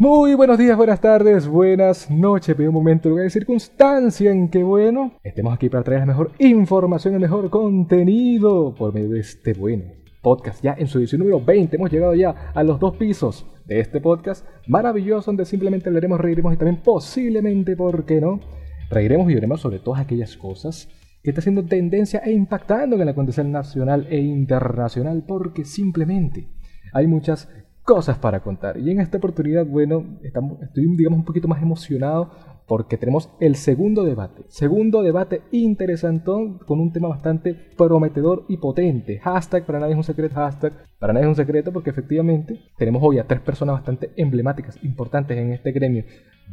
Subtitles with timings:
[0.00, 4.62] Muy buenos días, buenas tardes, buenas noches, pero un momento, lugar de circunstancia en que,
[4.62, 9.52] bueno, estemos aquí para traer la mejor información, el mejor contenido por medio de este
[9.52, 9.84] bueno
[10.22, 10.64] podcast.
[10.64, 14.00] Ya en su edición número 20 hemos llegado ya a los dos pisos de este
[14.00, 18.40] podcast maravilloso donde simplemente hablaremos, reiremos y también posiblemente, ¿por qué no?
[18.88, 20.88] Reiremos y veremos sobre todas aquellas cosas
[21.22, 26.48] que está haciendo tendencia e impactando en el acontecer nacional e internacional porque simplemente
[26.94, 27.48] hay muchas
[27.90, 28.78] cosas para contar.
[28.78, 32.30] Y en esta oportunidad, bueno, estamos, estoy digamos un poquito más emocionado
[32.68, 34.44] porque tenemos el segundo debate.
[34.46, 39.18] Segundo debate interesantón con un tema bastante prometedor y potente.
[39.18, 43.02] Hashtag para nadie es un secreto, hashtag para nadie es un secreto porque efectivamente tenemos
[43.04, 46.04] hoy a tres personas bastante emblemáticas, importantes en este gremio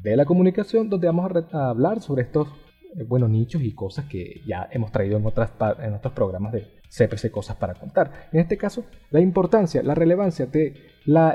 [0.01, 2.47] de la comunicación donde vamos a, hablar sobre estos
[2.95, 5.51] eh, buenos nichos y cosas que ya hemos traído en, otras,
[5.83, 8.29] en otros programas de CPC Cosas para Contar.
[8.31, 10.73] En este caso, la importancia, la relevancia de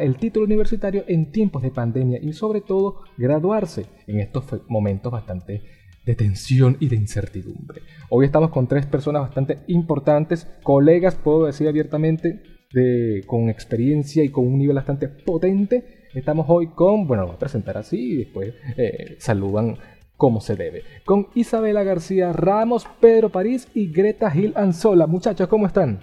[0.01, 5.63] el título universitario en tiempos de pandemia y sobre todo graduarse en estos momentos bastante
[6.05, 7.83] de tensión y de incertidumbre.
[8.11, 12.43] Hoy estamos con tres personas bastante importantes, colegas, puedo decir abiertamente,
[12.73, 16.03] de, con experiencia y con un nivel bastante potente.
[16.15, 19.79] Estamos hoy con, bueno, voy a presentar así y después eh, saludan
[20.23, 20.85] como se debe.
[21.05, 25.09] Con Isabela García Ramos, Pedro París y Greta Gil Anzola.
[25.09, 25.99] Muchachos, ¿cómo están?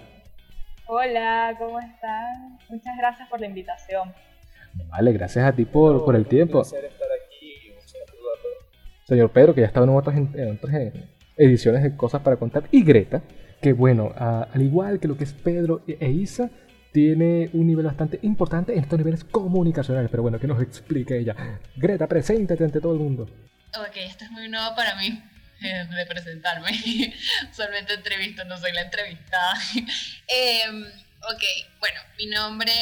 [0.86, 2.58] Hola, ¿cómo están?
[2.68, 4.12] Muchas gracias por la invitación.
[4.90, 6.60] Vale, gracias a ti por, por el tiempo.
[6.60, 7.72] estar aquí.
[9.04, 10.92] Señor Pedro, que ya ha estado en otras, en otras
[11.38, 12.64] ediciones de Cosas para Contar.
[12.70, 13.22] Y Greta,
[13.62, 16.50] que bueno, al igual que lo que es Pedro e, e Isa,
[16.92, 20.10] tiene un nivel bastante importante en estos niveles comunicacionales.
[20.10, 21.34] Pero bueno, que nos explique ella.
[21.74, 23.26] Greta, preséntate ante todo el mundo.
[23.78, 25.22] Ok, esto es muy nuevo para mí
[25.62, 26.70] eh, de presentarme.
[27.52, 29.54] Solamente entrevisto, no soy la entrevistada.
[30.26, 31.42] Em, ok,
[31.78, 32.72] bueno, mi nombre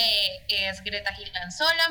[0.48, 1.91] es Greta Gilanzola.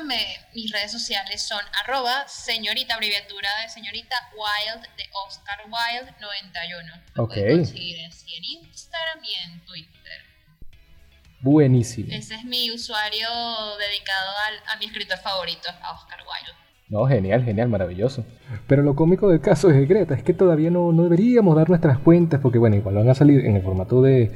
[0.54, 6.92] mis redes sociales son arroba señorita, abreviatura de señorita Wild, de Oscar Wild 91.
[7.16, 7.34] ok.
[7.56, 10.24] conseguir así en Instagram y en Twitter.
[11.40, 12.08] Buenísimo.
[12.12, 13.28] Ese es mi usuario
[13.76, 14.32] dedicado
[14.66, 16.67] a mi escritor favorito, a Oscar Wilde.
[16.90, 18.24] No, genial, genial, maravilloso.
[18.66, 21.98] Pero lo cómico del caso de Greta es que todavía no, no deberíamos dar nuestras
[21.98, 24.30] cuentas, porque bueno, igual van a salir en el formato de,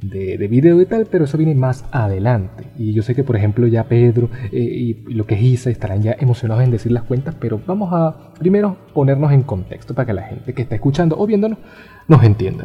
[0.00, 2.64] de, de, video y tal, pero eso viene más adelante.
[2.78, 6.00] Y yo sé que, por ejemplo, ya Pedro eh, y lo que es Isa estarán
[6.00, 10.14] ya emocionados en decir las cuentas, pero vamos a primero ponernos en contexto para que
[10.14, 11.58] la gente que está escuchando o viéndonos
[12.06, 12.64] nos entienda.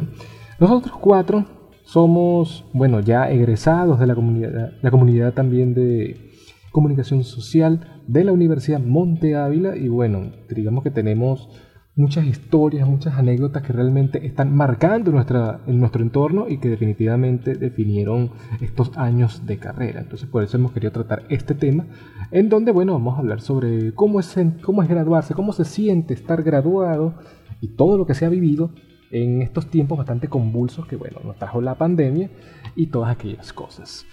[0.58, 1.44] Nosotros cuatro
[1.84, 6.32] somos, bueno, ya egresados de la comunidad, la comunidad también de
[6.72, 11.48] comunicación social de la Universidad Monte Ávila y bueno, digamos que tenemos
[11.96, 18.30] muchas historias, muchas anécdotas que realmente están marcando nuestra, nuestro entorno y que definitivamente definieron
[18.60, 20.00] estos años de carrera.
[20.00, 21.86] Entonces por eso hemos querido tratar este tema,
[22.30, 26.14] en donde bueno, vamos a hablar sobre cómo es, cómo es graduarse, cómo se siente
[26.14, 27.14] estar graduado
[27.60, 28.70] y todo lo que se ha vivido
[29.10, 32.30] en estos tiempos bastante convulsos que bueno, nos trajo la pandemia
[32.74, 34.04] y todas aquellas cosas.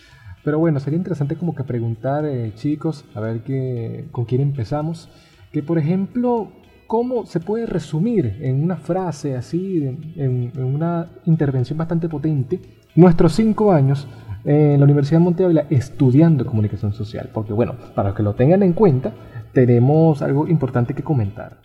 [0.44, 5.10] Pero bueno, sería interesante como que preguntar, eh, chicos, a ver qué, con quién empezamos.
[5.52, 6.50] Que por ejemplo,
[6.88, 9.86] ¿cómo se puede resumir en una frase así,
[10.16, 12.60] en, una intervención bastante potente,
[12.96, 14.08] nuestros cinco años
[14.44, 17.30] en la Universidad de Monte estudiando comunicación social?
[17.34, 19.14] Porque bueno, para los que lo tengan en cuenta,
[19.54, 21.58] tenemos algo importante que comentar.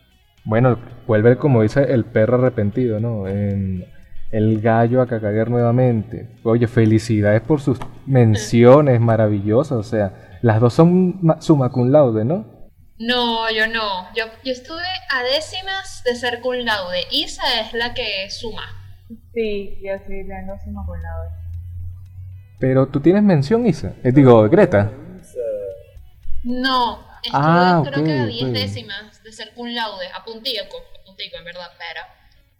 [0.44, 3.24] Bueno, vuelve como dice el perro arrepentido, ¿no?
[4.30, 6.28] El gallo a cacaguer nuevamente.
[6.42, 9.78] Oye, felicidades por sus menciones maravillosas.
[9.78, 12.44] O sea, las dos son suma cum laude, ¿no?
[12.98, 14.12] No, yo no.
[14.14, 17.00] Yo, yo estuve a décimas de ser cum laude.
[17.10, 18.64] Isa es la que suma.
[19.34, 21.30] Sí, yo sí tengo suma cum laude.
[22.58, 23.94] Pero tú tienes mención, Isa.
[24.02, 24.90] Eh, digo, Greta.
[26.42, 30.06] No, estuve ah, creo que a 10 décimas de ser cum laude.
[30.14, 32.02] A puntico, a puntico en verdad, pero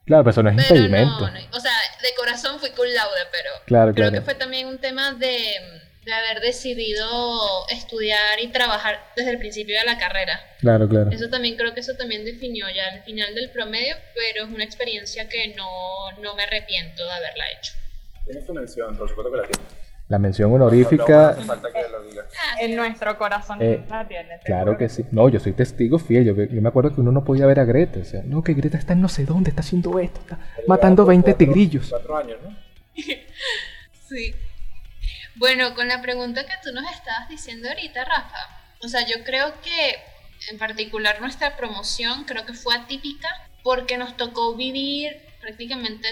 [0.06, 1.24] Claro, pero eso no es impedimento.
[1.52, 5.12] o sea, de corazón fui con laude, pero claro, creo que fue también un tema
[5.14, 5.56] de,
[6.04, 10.40] de, haber decidido estudiar y trabajar desde el principio de la carrera.
[10.60, 11.10] Claro, claro.
[11.10, 14.62] Eso también creo que eso también definió ya el final del promedio, pero es una
[14.62, 17.72] experiencia que no, no me arrepiento de haberla hecho.
[18.24, 19.85] Tienes tu mención, por supuesto que la tienes.
[20.08, 21.36] La mención honorífica.
[22.60, 24.38] En nuestro corazón eh, la tiene.
[24.44, 25.04] Claro que sí.
[25.10, 26.24] No, yo soy testigo fiel.
[26.24, 28.00] Yo, me acuerdo que uno no podía ver a Greta.
[28.00, 30.38] O sea, no, que Greta está en no sé dónde, está haciendo esto, está
[30.68, 31.88] matando 20 tigrillos.
[31.90, 32.56] Cuatro años, ¿no?
[34.08, 34.34] sí.
[35.34, 38.38] Bueno, con la pregunta que tú nos estabas diciendo ahorita, Rafa.
[38.82, 39.96] O sea, yo creo que
[40.50, 43.28] en particular nuestra promoción creo que fue atípica
[43.62, 46.08] porque nos tocó vivir prácticamente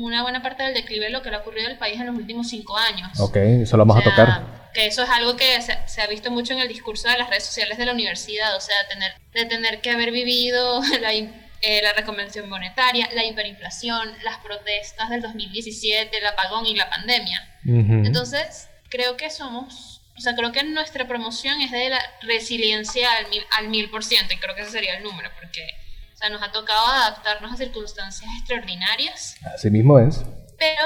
[0.00, 2.16] una buena parte del declive de lo que le ha ocurrido al país en los
[2.16, 3.18] últimos cinco años.
[3.20, 4.70] Ok, eso lo vamos a tocar.
[4.74, 7.28] que eso es algo que se, se, ha visto mucho en el discurso de las
[7.28, 11.82] redes sociales de la universidad, o sea, tener, de tener que haber vivido la, eh,
[11.82, 17.48] la reconvención monetaria, la hiperinflación, las protestas del 2017, el apagón y la pandemia.
[17.64, 23.28] Entonces, creo que somos, o sea, creo que nuestra promoción es de la resiliencia al
[23.28, 25.66] mil, al mil por ciento, y creo que ese sería el número, porque
[26.18, 29.36] o sea, nos ha tocado adaptarnos a circunstancias extraordinarias.
[29.54, 30.20] Así mismo es.
[30.58, 30.82] Pero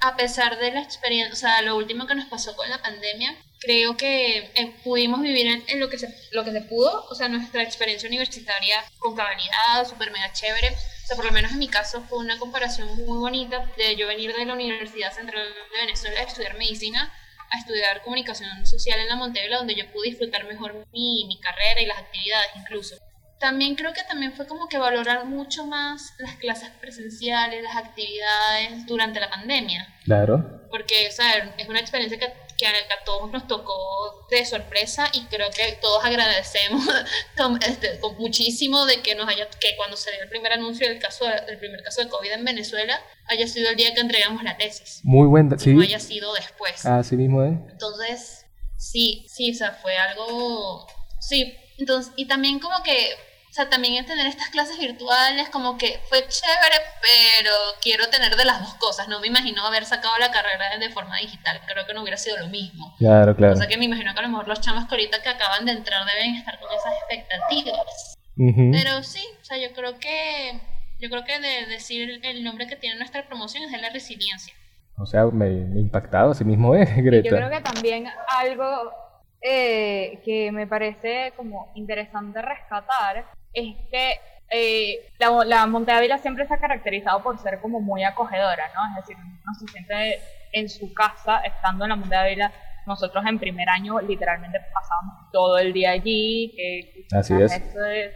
[0.00, 3.34] a pesar de la experiencia, o sea, lo último que nos pasó con la pandemia,
[3.58, 7.26] creo que eh, pudimos vivir en, lo, que se, lo que se pudo, o sea,
[7.28, 10.68] nuestra experiencia universitaria con cabalidad, súper mega chévere.
[10.68, 14.06] O sea, por lo menos en mi caso fue una comparación muy bonita de yo
[14.06, 17.12] venir de la Universidad Central de Venezuela a estudiar medicina
[17.48, 21.80] a estudiar comunicación social en la Montevila, donde yo pude disfrutar mejor mi, mi carrera
[21.80, 22.96] y las actividades incluso
[23.38, 28.86] también creo que también fue como que valorar mucho más las clases presenciales, las actividades
[28.86, 29.94] durante la pandemia.
[30.04, 30.62] Claro.
[30.70, 32.72] Porque, o sea, es una experiencia que, que, a
[33.04, 36.82] todos nos tocó de sorpresa y creo que todos agradecemos
[37.66, 40.98] este, con, muchísimo de que nos haya, que cuando se dio el primer anuncio del
[40.98, 44.56] caso del primer caso de COVID en Venezuela haya sido el día que entregamos la
[44.56, 45.00] tesis.
[45.02, 45.74] Muy buen, sí.
[45.74, 46.86] No haya sido después.
[46.86, 47.58] Así mismo, ¿eh?
[47.70, 48.46] Entonces,
[48.78, 50.86] sí, sí, o sea, fue algo,
[51.20, 53.16] sí, entonces, y también como que
[53.48, 58.44] o sea, también tener estas clases virtuales como que fue chévere, pero quiero tener de
[58.44, 59.08] las dos cosas.
[59.08, 61.58] No me imagino haber sacado la carrera de forma digital.
[61.66, 62.94] Creo que no hubiera sido lo mismo.
[62.98, 63.54] Claro, claro.
[63.54, 65.64] O sea, que me imagino que a lo mejor los chamos que ahorita que acaban
[65.64, 68.18] de entrar deben estar con esas expectativas.
[68.36, 70.60] Pero sí, o sea, yo creo que
[70.98, 74.52] yo creo que de decir el nombre que tiene nuestra promoción es de la resiliencia.
[74.98, 77.30] O sea, me, me impactado así mismo es, Greta.
[77.30, 78.92] Yo creo que también algo
[79.40, 84.18] eh, que me parece como interesante rescatar es que
[84.50, 88.98] eh, la, la Monte Ávila siempre se ha caracterizado por ser como muy acogedora, ¿no?
[88.98, 90.20] Es decir, uno se siente
[90.52, 92.52] en su casa estando en la Monte Ávila.
[92.86, 97.52] Nosotros en primer año literalmente pasábamos todo el día allí, que Así es.
[97.52, 98.12] este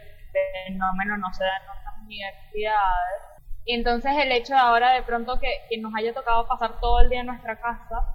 [0.65, 3.21] fenómeno no se da en otras universidades.
[3.65, 7.01] Y entonces el hecho de ahora de pronto que, que nos haya tocado pasar todo
[7.01, 8.05] el día en nuestra casa,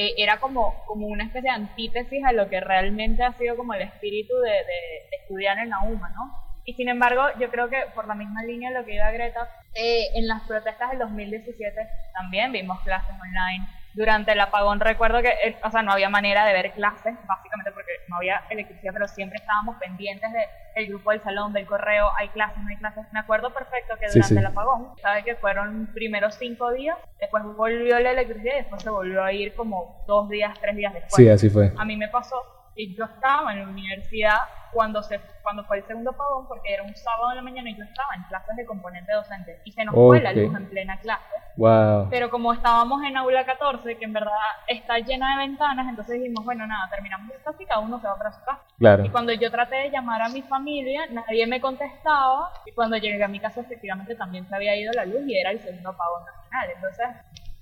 [0.00, 3.74] eh, era como, como una especie de antítesis a lo que realmente ha sido como
[3.74, 6.48] el espíritu de, de, de estudiar en la UMA, ¿no?
[6.64, 10.04] Y sin embargo, yo creo que por la misma línea lo que iba Greta, eh,
[10.14, 11.74] en las protestas del 2017
[12.12, 13.66] también vimos clases online.
[13.98, 17.72] Durante el apagón recuerdo que, eh, o sea, no había manera de ver clases, básicamente
[17.72, 20.30] porque no había electricidad, pero siempre estábamos pendientes
[20.76, 23.04] del grupo del salón, del correo, hay clases, no hay clases.
[23.12, 25.24] Me acuerdo perfecto que durante el apagón, ¿sabes?
[25.24, 29.52] Que fueron primeros cinco días, después volvió la electricidad y después se volvió a ir
[29.56, 31.16] como dos días, tres días después.
[31.16, 31.72] Sí, así fue.
[31.76, 32.36] A mí me pasó
[32.78, 34.38] y yo estaba en la universidad
[34.72, 37.76] cuando se cuando fue el segundo apagón porque era un sábado en la mañana y
[37.76, 40.96] yo estaba en clases de componente docente y se nos fue la luz en plena
[41.00, 41.24] clase.
[41.56, 42.08] Wow.
[42.08, 44.30] Pero como estábamos en aula 14, que en verdad
[44.68, 48.16] está llena de ventanas, entonces dijimos, bueno, nada, terminamos esta y cada uno se va
[48.16, 48.60] para su casa.
[48.78, 49.04] Claro.
[49.04, 53.24] Y cuando yo traté de llamar a mi familia, nadie me contestaba y cuando llegué
[53.24, 56.22] a mi casa efectivamente también se había ido la luz y era el segundo apagón
[56.26, 56.68] nacional.
[56.76, 57.06] Entonces,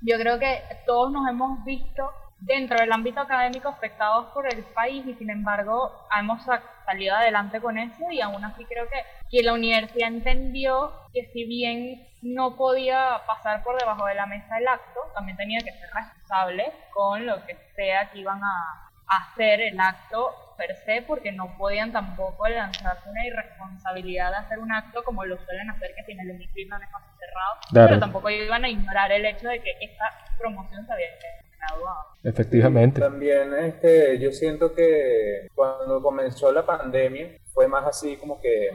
[0.02, 5.06] yo creo que todos nos hemos visto dentro del ámbito académico afectados por el país
[5.06, 6.42] y sin embargo hemos
[6.84, 9.00] salido adelante con eso y aún así creo que,
[9.30, 14.58] que la universidad entendió que si bien no podía pasar por debajo de la mesa
[14.58, 19.60] el acto, también tenía que ser responsable con lo que sea que iban a, hacer
[19.60, 25.05] el acto per se porque no podían tampoco lanzarse una irresponsabilidad de hacer un acto
[25.05, 28.69] como lo suelen hacer que tiene el hemiciclo en espacio cerrado, pero tampoco iban a
[28.69, 30.05] ignorar el hecho de que esta
[30.38, 31.06] promoción se había
[32.26, 33.00] Efectivamente.
[33.00, 38.68] También este, yo siento que cuando comenzó la pandemia fue más así como que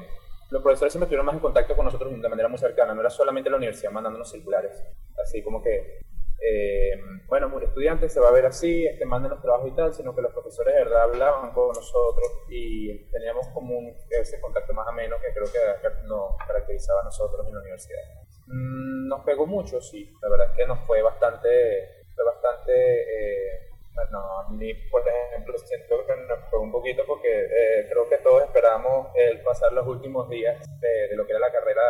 [0.52, 3.10] los profesores siempre estuvieron más en contacto con nosotros de manera muy cercana, no era
[3.10, 4.82] solamente la universidad mandándonos circulares,
[5.22, 6.00] así como que,
[6.42, 10.16] eh, bueno, estudiantes se va a ver así, este, manden los trabajos y tal, sino
[10.16, 14.88] que los profesores de verdad hablaban con nosotros y teníamos como un, ese contacto más
[14.88, 18.00] ameno que creo que nos caracterizaba a nosotros en la universidad.
[18.48, 24.20] Mm, nos pegó mucho, sí, la verdad es que nos fue bastante bastante, eh, bueno,
[24.40, 26.14] a mí, por ejemplo, siento que
[26.50, 31.16] fue un poquito porque eh, creo que todos esperamos el pasar los últimos días de,
[31.16, 31.82] lo que era la carrera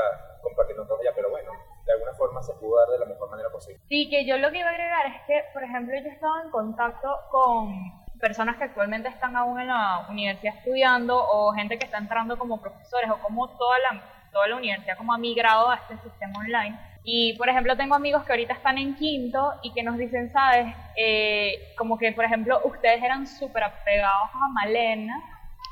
[0.42, 1.52] compartiendo todo ya, pero bueno,
[1.86, 3.82] de alguna forma se pudo dar de la mejor manera posible.
[3.88, 6.50] Sí, que yo lo que iba a agregar es que, por ejemplo, yo estaba en
[6.50, 11.98] contacto con personas que actualmente están aún en la universidad estudiando o gente que está
[11.98, 15.98] entrando como profesores o como toda la, toda la universidad como ha migrado a este
[15.98, 19.98] sistema online y, por ejemplo, tengo amigos que ahorita están en quinto y que nos
[19.98, 20.76] dicen, ¿sabes?
[20.96, 25.20] Eh, como que, por ejemplo, ustedes eran súper apegados a Malena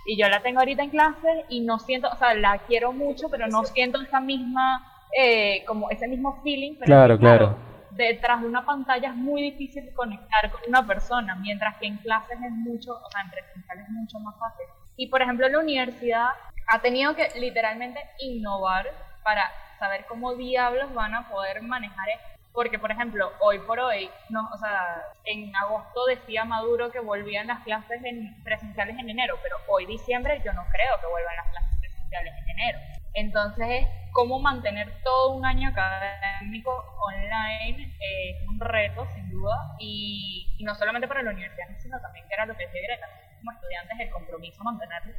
[0.08, 3.30] y yo la tengo ahorita en clase y no siento, o sea, la quiero mucho,
[3.30, 4.84] pero no siento esa misma,
[5.16, 6.76] eh, como ese mismo feeling.
[6.80, 7.58] claro, claro,
[7.92, 12.38] detrás de una pantalla es muy difícil conectar con una persona, mientras que en clases
[12.44, 14.66] es mucho, o sea, en presencial es mucho más fácil.
[14.96, 16.30] Y por ejemplo, la universidad
[16.68, 18.88] ha tenido que literalmente innovar
[19.24, 22.28] para saber cómo diablos van a poder manejar esto.
[22.52, 27.48] Porque, por ejemplo, hoy por hoy, no, o sea, en agosto decía Maduro que volvían
[27.48, 31.48] las clases en, presenciales en enero, pero hoy diciembre yo no creo que vuelvan las
[31.52, 32.80] clases presenciales en enero.
[33.14, 36.72] Entonces, cómo mantener todo un año académico
[37.02, 42.34] online es un reto, sin duda, y, no solamente para la universidad, sino también que
[42.34, 43.08] era lo que decía Greta,
[43.38, 45.14] como estudiantes, el compromiso mantenerlo.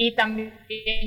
[0.00, 0.52] Y también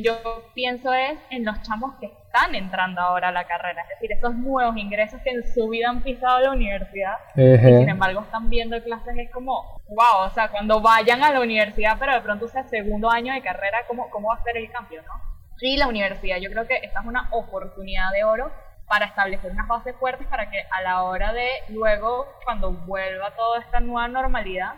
[0.04, 0.18] yo
[0.54, 4.36] pienso es en los chamos que están entrando ahora a la carrera, es decir, esos
[4.36, 7.14] nuevos ingresos que en su vida han pisado la universidad.
[7.38, 11.40] Y sin embargo están viendo clases, es como, wow, o sea, cuando vayan a la
[11.40, 14.70] universidad, pero de pronto sea segundo año de carrera, ¿cómo, cómo va a ser el
[14.70, 15.14] cambio, no?
[15.62, 18.52] Y la universidad, yo creo que esta es una oportunidad de oro
[18.90, 23.62] para establecer unas bases fuertes para que a la hora de luego, cuando vuelva toda
[23.62, 24.74] esta nueva normalidad,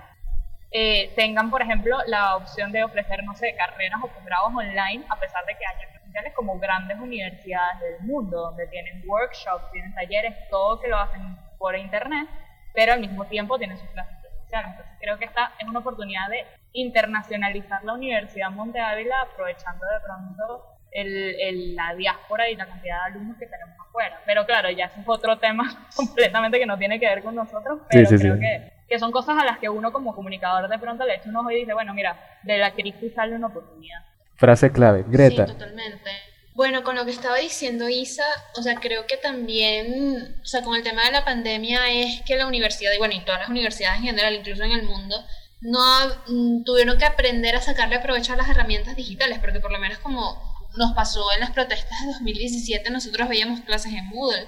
[0.76, 5.20] eh, tengan, por ejemplo, la opción de ofrecer, no sé, carreras o posgrados online, a
[5.20, 10.34] pesar de que haya presenciales como grandes universidades del mundo, donde tienen workshops, tienen talleres,
[10.50, 12.28] todo que lo hacen por internet,
[12.74, 14.72] pero al mismo tiempo tienen sus clases presenciales.
[14.72, 20.00] Entonces creo que esta es una oportunidad de internacionalizar la Universidad Monte Ávila, aprovechando de
[20.00, 24.20] pronto el, la diáspora y la cantidad de alumnos que tenemos afuera.
[24.26, 28.10] Pero claro, ya es otro tema completamente que no tiene que ver con nosotros, pero
[28.10, 31.28] creo Que, que son cosas a las que uno como comunicador de pronto le echa
[31.28, 34.02] un ojo y dice, bueno, mira, de la crisis sale una oportunidad.
[34.36, 35.48] Frase clave, Greta.
[35.48, 36.12] Sí, totalmente.
[36.54, 38.24] Bueno, con lo que estaba diciendo Isa,
[38.56, 42.36] o sea, creo que también, o sea, con el tema de la pandemia es que
[42.36, 45.16] la universidad, y bueno, y todas las universidades en general, incluso en el mundo,
[45.62, 45.84] no
[46.28, 49.98] mm, tuvieron que aprender a sacarle provecho a las herramientas digitales, porque por lo menos
[49.98, 50.40] como
[50.78, 54.48] nos pasó en las protestas de 2017, nosotros veíamos clases en Moodle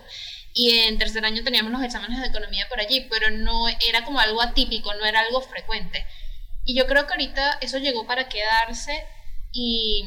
[0.57, 4.21] y en tercer año teníamos los exámenes de economía por allí, pero no era como
[4.21, 6.05] algo atípico, no era algo frecuente.
[6.63, 9.05] Y yo creo que ahorita eso llegó para quedarse
[9.51, 10.05] y,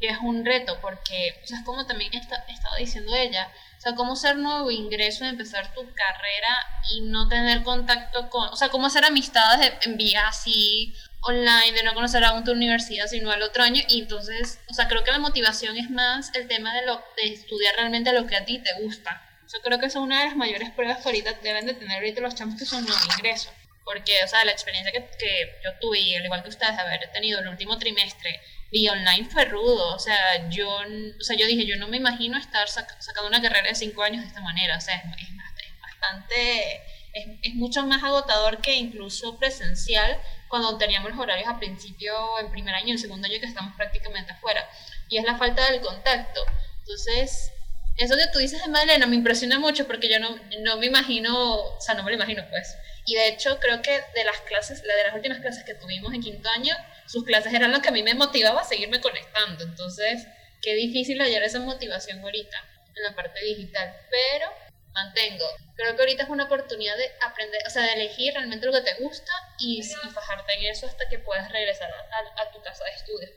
[0.00, 3.94] es un reto, porque, o sea, es como también está, estaba diciendo ella, o sea,
[3.94, 6.56] cómo ser nuevo ingreso, empezar tu carrera
[6.94, 11.82] y no tener contacto con, o sea, cómo hacer amistades en vía así online, de
[11.82, 13.82] no conocer a tu universidad, sino al otro año.
[13.86, 17.34] Y entonces, o sea, creo que la motivación es más el tema de, lo, de
[17.34, 19.26] estudiar realmente lo que a ti te gusta.
[19.52, 22.20] Yo creo que es una de las mayores pruebas que ahorita deben de tener ahorita
[22.20, 23.52] los chamos que son nuevos ingresos.
[23.84, 27.10] Porque, o sea, la experiencia que, que yo tuve, y al igual que ustedes, haber
[27.12, 28.40] tenido el último trimestre
[28.70, 29.94] y online fue rudo.
[29.94, 33.68] O sea, yo, o sea, yo dije, yo no me imagino estar sacando una carrera
[33.68, 34.76] de cinco años de esta manera.
[34.76, 36.76] O sea, es, es, es bastante,
[37.12, 42.50] es, es, mucho más agotador que incluso presencial cuando teníamos los horarios a principio, en
[42.50, 44.68] primer año y en segundo año que estamos prácticamente afuera.
[45.08, 46.44] Y es la falta del contacto.
[46.80, 47.52] Entonces,
[48.00, 51.54] eso que tú dices de Madeleine me impresiona mucho porque yo no, no me imagino,
[51.56, 52.76] o sea, no me lo imagino pues.
[53.04, 56.12] Y de hecho creo que de las clases, la de las últimas clases que tuvimos
[56.14, 56.74] en quinto año,
[57.06, 59.64] sus clases eran lo que a mí me motivaba a seguirme conectando.
[59.64, 60.26] Entonces,
[60.62, 62.58] qué difícil hallar esa motivación ahorita
[62.96, 63.94] en la parte digital.
[64.10, 64.50] Pero
[64.92, 65.46] mantengo.
[65.76, 68.82] Creo que ahorita es una oportunidad de aprender, o sea, de elegir realmente lo que
[68.82, 73.30] te gusta y, fajarte en eso hasta que puedas regresar a, tu casa de estudios.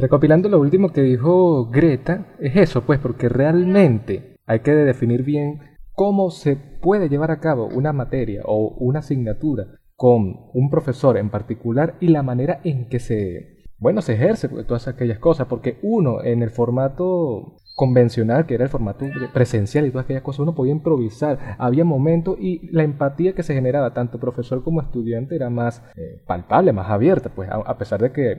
[0.00, 0.10] Pues.
[0.10, 5.60] Recopilando lo último que dijo Greta, es eso, pues, porque realmente hay que definir bien
[5.92, 9.66] cómo se puede llevar a cabo una materia o una asignatura
[9.96, 14.88] con un profesor en particular y la manera en que se, bueno, se ejerce todas
[14.88, 20.04] aquellas cosas, porque uno en el formato convencional, que era el formato presencial y todas
[20.04, 24.62] aquellas cosas, uno podía improvisar, había momentos y la empatía que se generaba tanto profesor
[24.62, 28.36] como estudiante era más eh, palpable, más abierta, pues a, pesar de que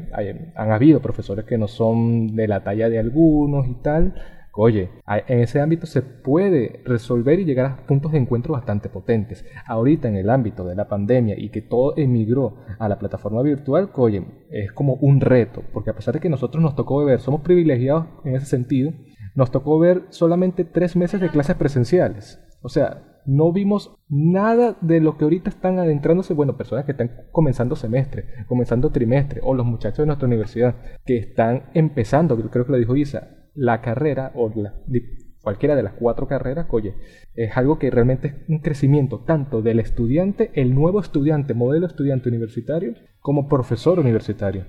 [0.56, 4.14] han habido profesores que no son de la talla de algunos y tal,
[4.54, 9.46] Oye, en ese ámbito se puede resolver y llegar a puntos de encuentro bastante potentes.
[9.66, 13.90] Ahorita en el ámbito de la pandemia y que todo emigró a la plataforma virtual,
[13.96, 17.40] oye, es como un reto, porque a pesar de que nosotros nos tocó ver, somos
[17.40, 18.92] privilegiados en ese sentido,
[19.36, 22.40] nos tocó ver solamente tres meses de clases presenciales.
[22.62, 27.28] O sea, no vimos nada de lo que ahorita están adentrándose, bueno, personas que están
[27.32, 32.72] comenzando semestre, comenzando trimestre, o los muchachos de nuestra universidad que están empezando, creo que
[32.72, 34.52] lo dijo Isa, la carrera o
[35.42, 36.96] cualquiera de las cuatro carreras, oye,
[37.36, 42.30] es algo que realmente es un crecimiento tanto del estudiante, el nuevo estudiante, modelo estudiante
[42.30, 44.66] universitario, como profesor universitario.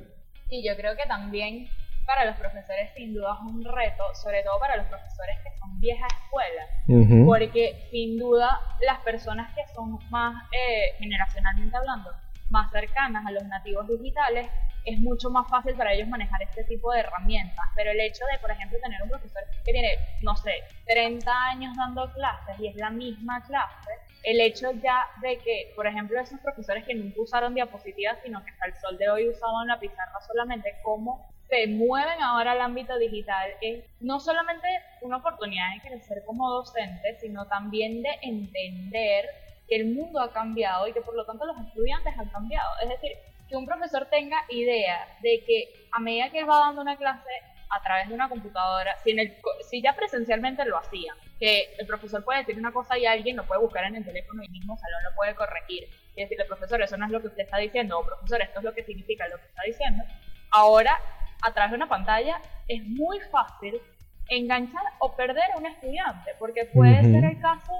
[0.49, 1.67] Sí, yo creo que también
[2.07, 5.81] para los profesores sin duda es un reto, sobre todo para los profesores que son
[5.81, 12.11] vieja escuela, porque sin duda las personas que son más eh, generacionalmente hablando
[12.53, 14.49] más cercanas a los nativos digitales,
[14.85, 17.65] es mucho más fácil para ellos manejar este tipo de herramientas.
[17.75, 20.53] Pero el hecho de, por ejemplo, tener un profesor que tiene, no sé,
[20.87, 23.91] 30 años dando clases y es la misma clase,
[24.23, 28.51] el hecho ya de que, por ejemplo, esos profesores que nunca usaron diapositivas, sino que
[28.51, 32.97] hasta el sol de hoy usaban la pizarra solamente, cómo se mueven ahora al ámbito
[32.99, 34.67] digital, es no solamente
[35.03, 39.27] una oportunidad de crecer como docente, sino también de entender
[39.69, 42.71] que el mundo ha cambiado y que por lo tanto los estudiantes han cambiado.
[42.83, 43.13] Es decir,
[43.49, 47.31] que un profesor tenga idea de que a medida que va dando una clase
[47.71, 49.37] a través de una computadora, si, en el,
[49.71, 53.47] si ya presencialmente lo hacía, que el profesor puede decir una cosa y alguien lo
[53.47, 56.83] puede buscar en el teléfono y el mismo salón lo puede corregir y decirle, profesor,
[56.83, 59.27] eso no es lo que usted está diciendo, o profesor, esto es lo que significa
[59.29, 60.05] lo que está diciendo.
[60.51, 61.01] Ahora,
[61.43, 63.81] a través de una pantalla, es muy fácil
[64.37, 67.73] enganchar o perder a un estudiante, porque puede ser el caso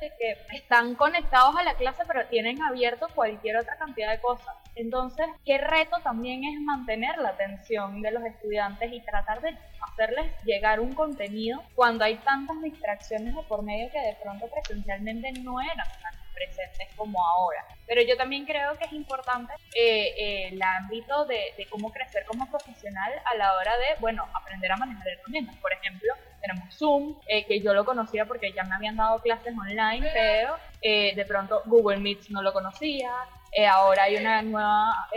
[0.00, 4.54] de que están conectados a la clase pero tienen abierto cualquier otra cantidad de cosas.
[4.74, 10.26] Entonces, qué reto también es mantener la atención de los estudiantes y tratar de hacerles
[10.44, 15.60] llegar un contenido cuando hay tantas distracciones de por medio que de pronto presencialmente no
[15.60, 17.64] eran tan presentes como ahora.
[17.86, 22.48] Pero yo también creo que es importante eh, eh, el ámbito de, cómo crecer como
[22.50, 25.56] profesional a la hora de, bueno, aprender a manejar herramientas.
[25.56, 29.54] Por ejemplo, tenemos Zoom, eh, que yo lo conocía porque ya me habían dado clases
[29.56, 33.10] online, pero de pronto Google Meet no lo conocía.
[33.70, 35.08] ahora hay una nueva,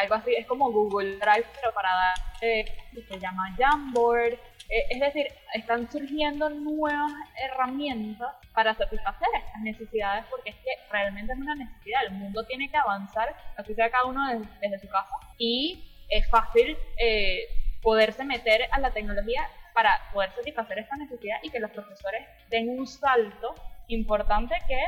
[0.00, 4.38] algo así, es como Google Drive, pero para dar, se llama Jamboard.
[4.72, 11.34] Eh, es decir, están surgiendo nuevas herramientas para satisfacer estas necesidades porque es que realmente
[11.34, 12.04] es una necesidad.
[12.06, 14.26] El mundo tiene que avanzar, así sea cada uno
[14.62, 17.48] desde, su casa, y es fácil eh,
[17.82, 22.70] poderse meter a la tecnología para poder satisfacer esta necesidad y que los profesores den
[22.70, 23.54] un salto
[23.88, 24.80] importante que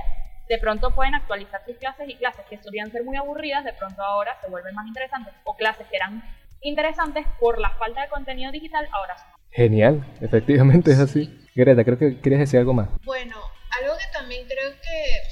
[0.48, 4.02] de pronto pueden actualizar sus clases y clases que solían ser muy aburridas, de pronto
[4.02, 6.22] ahora se vuelven más interesantes o clases que eran
[6.62, 11.30] interesantes por la falta de contenido digital, ahora son Genial, efectivamente es así.
[11.54, 12.88] Greta, creo que querías decir algo más.
[13.04, 13.36] Bueno,
[13.80, 15.22] algo que también creo que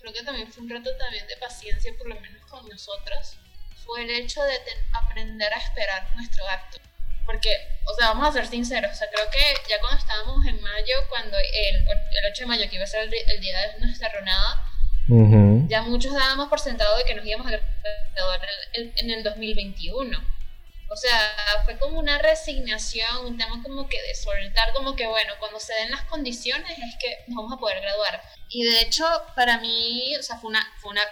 [0.00, 3.38] creo que también fue un reto también de paciencia, por lo menos con nosotras,
[3.86, 4.54] fue el hecho de
[4.92, 6.78] aprender a esperar nuestro acto.
[7.24, 7.50] Porque,
[7.86, 10.96] o sea, vamos a ser sinceros, o sea, creo que ya cuando estábamos en mayo,
[11.08, 14.66] cuando el, el 8 de mayo, que iba a ser el, día de nuestra jornada,
[15.68, 18.40] ya muchos dábamos por sentado de que nos íbamos a graduar
[18.74, 20.39] en el 2021
[20.90, 21.32] o sea,
[21.64, 25.72] fue como una resignación, un tema como que de soltar, como que bueno, cuando se
[25.74, 28.20] den las condiciones es que nos vamos a poder graduar.
[28.48, 31.02] Y de hecho, para mí, o sea, fue una, fue una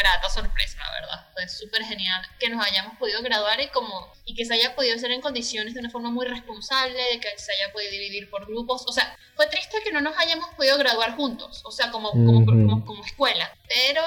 [0.00, 1.26] grata sorpresa, la verdad.
[1.34, 4.96] Fue súper genial que nos hayamos podido graduar y como y que se haya podido
[4.96, 8.46] hacer en condiciones de una forma muy responsable, de que se haya podido dividir por
[8.46, 8.84] grupos.
[8.86, 12.46] O sea, fue triste que no nos hayamos podido graduar juntos, o sea, como, como,
[12.46, 13.54] como, como escuela.
[13.68, 14.02] Pero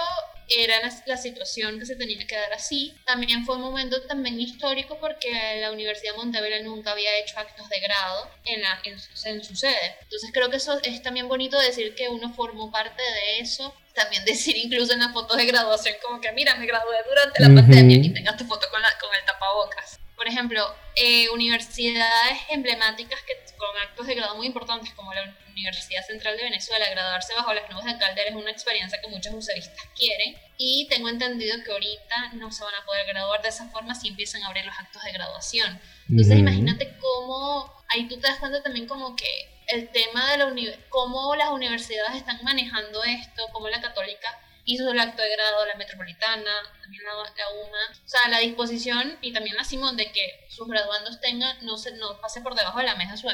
[0.50, 2.94] era la, situación que se tenía que dar así.
[3.06, 7.80] También fue un momento también histórico porque la Universidad de nunca había hecho actos de
[7.80, 9.96] grado en, la, en, su sede.
[10.02, 13.74] Entonces creo que eso es también bonito decir que uno formó parte de eso.
[13.94, 17.62] También decir incluso en las fotos de graduación como que mira, me gradué durante la
[17.62, 20.62] pandemia y tengas tu foto con, la, con el tapabocas por ejemplo,
[20.98, 26.44] eh, universidades emblemáticas que, con actos de grado muy importantes como la Universidad Central de
[26.44, 30.88] Venezuela, graduarse bajo las nubes de Caldera es una experiencia que muchos usuaristas quieren y
[30.90, 34.44] tengo entendido que ahorita no se van a poder graduar de esa forma si empiezan
[34.44, 35.80] a abrir los actos de graduación.
[36.10, 40.54] Entonces imagínate cómo, ahí tú te das cuenta también como que el tema de la
[40.90, 44.38] cómo las universidades están manejando esto, cómo la católica
[44.74, 46.52] hizo el acto de grado, la metropolitana,
[46.82, 51.20] también la, UMA, o sea, la disposición y también la Simón de que sus graduandos
[51.20, 53.30] tengan, no, se, no pase por debajo de la mesa su,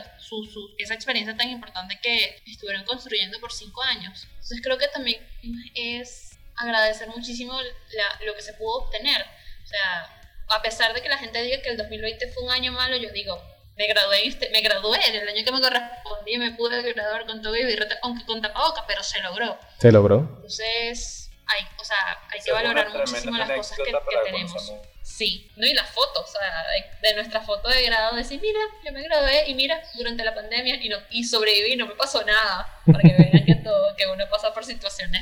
[0.46, 4.28] su, esa experiencia tan importante que estuvieron construyendo por cinco años.
[4.30, 5.28] Entonces creo que también
[5.74, 9.22] es agradecer muchísimo la, lo que se pudo obtener.
[9.22, 12.72] O sea, a pesar de que la gente diga que el 2020 fue un año
[12.72, 13.42] malo, yo digo,
[13.76, 17.56] me gradué, me gradué en el año que me correspondía, me pude graduar con todo
[17.58, 19.60] y aunque con tapabocas, pero se logró.
[19.80, 20.20] Se logró.
[20.20, 21.98] Entonces, hay, o sea,
[22.32, 23.94] hay que valorar muchísimo las cosas que,
[24.26, 24.74] tenemos.
[25.02, 26.66] Sí, no, y las fotos, o sea,
[27.02, 30.76] de, nuestra foto de grado, decir, mira, yo me gradué y mira, durante la pandemia
[30.76, 34.28] y, no, y sobreviví no me pasó nada, para que vean que, todo, que uno
[34.30, 35.22] pasa por situaciones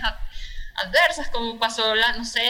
[0.76, 2.42] adversas, como pasó la, no sé,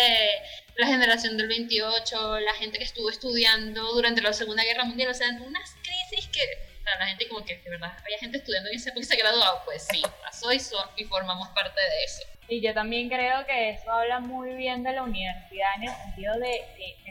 [0.75, 5.13] la generación del 28, la gente que estuvo estudiando durante la Segunda Guerra Mundial, o
[5.13, 8.91] sea, unas crisis que la gente como que de verdad había gente estudiando y se
[9.03, 12.23] se graduado, pues sí, pasó eso y formamos parte de eso.
[12.47, 16.37] Y yo también creo que eso habla muy bien de la universidad en el sentido
[16.39, 16.61] de,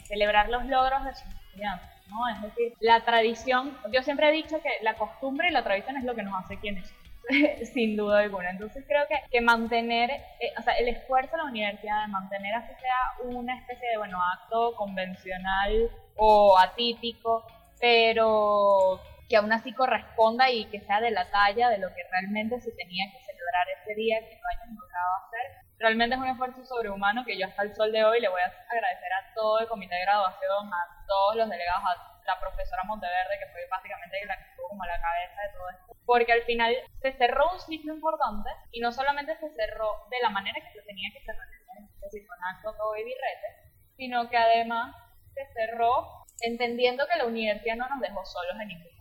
[0.07, 1.89] celebrar los logros de sus estudiantes.
[2.09, 2.29] ¿no?
[2.29, 6.05] Es decir, la tradición, yo siempre he dicho que la costumbre y la tradición es
[6.05, 6.93] lo que nos hace quienes
[7.73, 8.51] sin duda alguna.
[8.51, 12.55] Entonces creo que, que mantener, eh, o sea, el esfuerzo de la universidad de mantener
[12.55, 17.47] así sea una especie de, bueno, acto convencional o atípico,
[17.81, 19.01] pero
[19.33, 22.71] que aún así corresponda y que sea de la talla de lo que realmente se
[22.73, 25.73] tenía que celebrar ese día que lo hayan logrado hacer.
[25.79, 28.53] Realmente es un esfuerzo sobrehumano que yo hasta el sol de hoy le voy a
[28.69, 33.39] agradecer a todo el comité de graduación, a todos los delegados, a la profesora Monteverde,
[33.41, 35.97] que fue básicamente la que estuvo como a la cabeza de todo esto.
[36.05, 40.29] Porque al final se cerró un ciclo importante y no solamente se cerró de la
[40.29, 43.49] manera que se tenía que cerrar, es decir, con acto, todo y birrete,
[43.97, 44.95] sino que además
[45.33, 48.92] se cerró entendiendo que la universidad no nos dejó solos en ningún.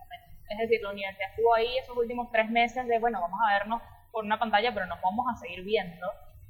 [0.51, 3.81] Es decir, la universidad estuvo ahí esos últimos tres meses de, bueno, vamos a vernos
[4.11, 6.05] por una pantalla, pero nos vamos a seguir viendo.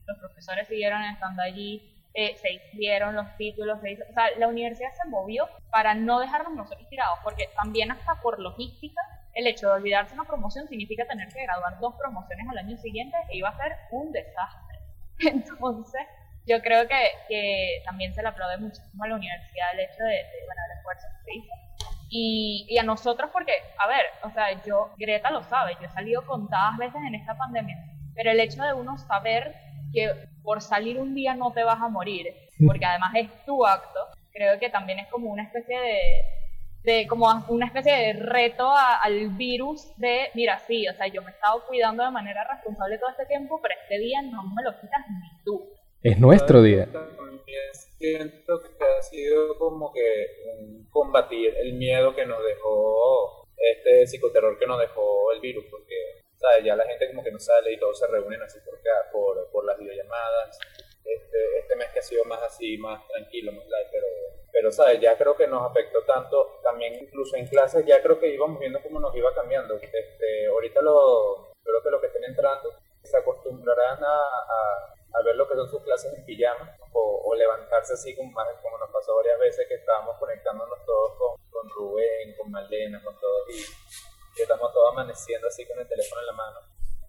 [0.08, 4.48] Los profesores siguieron estando allí, eh, se hicieron los títulos, se hizo, o sea, la
[4.48, 9.02] universidad se movió para no dejarnos nosotros tirados, porque también hasta por logística,
[9.34, 13.16] el hecho de olvidarse una promoción significa tener que graduar dos promociones al año siguiente
[13.30, 14.78] e iba a ser un desastre.
[15.20, 16.02] Entonces,
[16.46, 20.26] yo creo que, que también se le aplaude muchísimo a la universidad el hecho de,
[20.46, 21.54] bueno, el esfuerzo que se hizo.
[22.14, 25.92] Y, y, a nosotros porque, a ver, o sea, yo, Greta lo sabe, yo he
[25.92, 27.78] salido contadas veces en esta pandemia,
[28.14, 29.56] pero el hecho de uno saber
[29.94, 32.28] que por salir un día no te vas a morir,
[32.68, 34.00] porque además es tu acto,
[34.34, 36.00] creo que también es como una especie de,
[36.84, 41.30] de como una especie de reto al virus de, mira, sí, o sea, yo me
[41.30, 44.80] he estado cuidando de manera responsable todo este tiempo, pero este día no me lo
[44.80, 45.64] quitas ni tú.
[46.04, 46.88] Es nuestro día.
[48.02, 54.66] Siento que ha sido como que combatir el miedo que nos dejó este psicoterror que
[54.66, 56.24] nos dejó el virus, porque
[56.64, 58.80] ya la gente como que no sale y todos se reúnen así por,
[59.12, 60.58] por, por las videollamadas.
[61.06, 64.08] Este, este mes que ha sido más así, más tranquilo, más light, pero,
[64.52, 65.00] pero ¿sabes?
[65.00, 68.82] Ya creo que nos afectó tanto, también incluso en clases, ya creo que íbamos viendo
[68.82, 69.76] cómo nos iba cambiando.
[69.76, 74.94] Este, ahorita lo, creo que lo que estén entrando se acostumbrarán a,
[75.26, 79.16] ver lo que son sus clases en pijama o, levantarse así como, como nos pasó
[79.16, 83.64] varias veces que estábamos conectándonos todos con, con Rubén, con Malena, con todos y
[84.36, 86.60] que estamos todos amaneciendo así con el teléfono en la mano.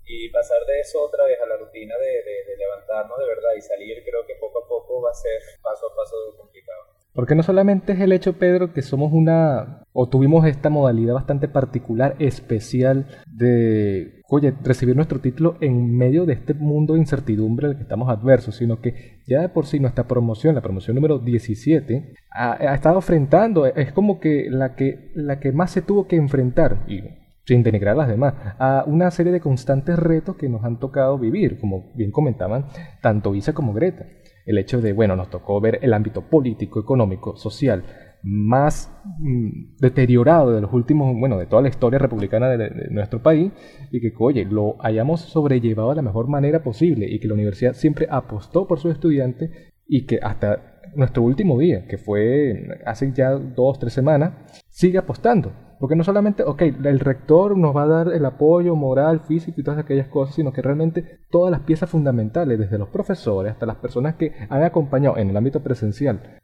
[0.07, 3.61] Y pasar de eso otra vez a la rutina de, de, levantarnos de verdad y
[3.61, 6.83] salir, creo que poco a poco va a ser paso a paso complicado.
[7.15, 11.47] Porque no solamente es el hecho, Pedro, que somos una, o tuvimos esta modalidad bastante
[11.47, 13.07] particular, especial,
[13.43, 18.09] de, oye, recibir nuestro título en medio de este mundo de incertidumbre al que estamos
[18.09, 22.75] adversos, sino que ya de por sí nuestra promoción, la promoción número 17, ha, ha
[22.75, 27.03] estado enfrentando, es como que la, que la que más se tuvo que enfrentar, y
[27.45, 31.19] sin denigrar a las demás, a una serie de constantes retos que nos han tocado
[31.19, 32.67] vivir, como bien comentaban
[33.01, 34.07] tanto Isa como Greta.
[34.47, 37.85] El hecho de, bueno, nos tocó ver el ámbito político, económico, social
[38.23, 43.53] más mm, deteriorado de los últimos, bueno, de toda la historia republicana de, nuestro país
[43.91, 47.75] y que, oye, lo hayamos sobrellevado de la mejor manera posible y que la universidad
[47.75, 49.51] siempre apostó por sus estudiantes
[49.87, 54.33] y que hasta nuestro último día, que fue hace ya dos, tres semanas,
[54.69, 55.53] sigue apostando.
[55.83, 59.65] Porque no solamente, ok, el rector nos va a dar el apoyo moral, físico y
[59.65, 63.79] todas aquellas cosas, sino que realmente todas las piezas fundamentales, desde los profesores hasta las
[63.79, 66.39] personas que han acompañado en el ámbito presencial,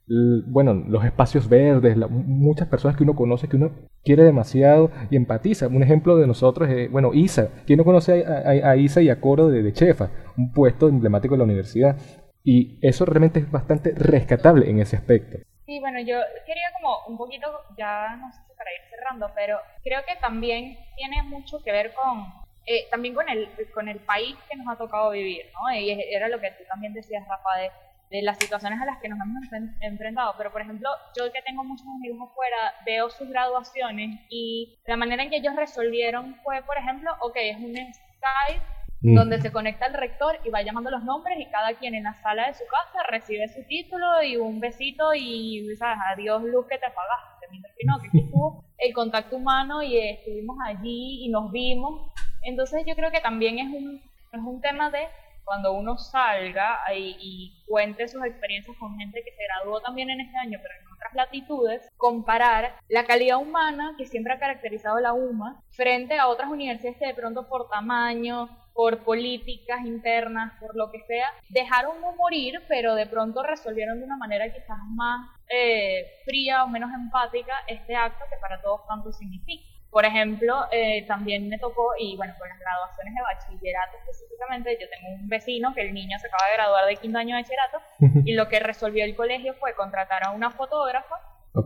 [0.49, 3.71] bueno, los espacios verdes, muchas personas que uno conoce, que uno
[4.03, 5.69] quiere demasiado y empatiza.
[5.69, 7.51] Un ejemplo de nosotros es, bueno, Isa.
[7.65, 10.11] ¿Quién no conoce a, Isa y a Coro de, de Chefa?
[10.37, 11.97] Un puesto emblemático de la universidad.
[12.43, 15.39] Y eso realmente es bastante rescatable en ese aspecto.
[15.69, 19.61] Sí, bueno, yo quería como un poquito, ya no sé si para ir cerrando, pero
[19.85, 22.25] creo que también tiene mucho que ver con,
[22.65, 25.71] eh, también con el, con el país que nos ha tocado vivir, ¿no?
[25.75, 27.71] Y era lo que tú también decías, Rafa, de,
[28.09, 29.43] de las situaciones a las que nos hemos
[29.83, 30.37] enfrentado.
[30.39, 35.23] Pero, por ejemplo, yo que tengo muchos amigos afuera, veo sus graduaciones y la manera
[35.23, 38.65] en que ellos resolvieron fue, por ejemplo, ok, es un Skype
[39.01, 39.15] Mm.
[39.15, 42.15] donde se conecta el rector y va llamando los nombres y cada quien en la
[42.15, 45.99] sala de su casa recibe su título y un besito y ¿sabes?
[46.13, 47.47] adiós luz que te apagaste.
[47.51, 52.11] Mientras que no, que estuvo el contacto humano y estuvimos allí y nos vimos.
[52.43, 55.07] Entonces yo creo que también es un, es un tema de
[55.49, 60.21] cuando uno salga y, y, cuente sus experiencias con gente que se graduó también en
[60.21, 65.15] este año, pero en otras latitudes, comparar la calidad humana que siempre ha caracterizado la
[65.15, 70.91] UMA frente a otras universidades que de pronto por tamaño, por políticas internas, por lo
[70.91, 76.05] que sea, dejaron no morir, pero de pronto resolvieron de una manera quizás más eh,
[76.27, 79.78] fría o menos empática este acto que para todos tanto significa.
[79.91, 84.87] Por ejemplo, eh, también me tocó, y bueno, con las graduaciones de bachillerato específicamente, yo
[84.91, 87.81] tengo un vecino que el niño se acaba de graduar de quinto año de bachillerato,
[88.25, 91.17] y lo que resolvió el colegio fue contratar a una fotógrafa,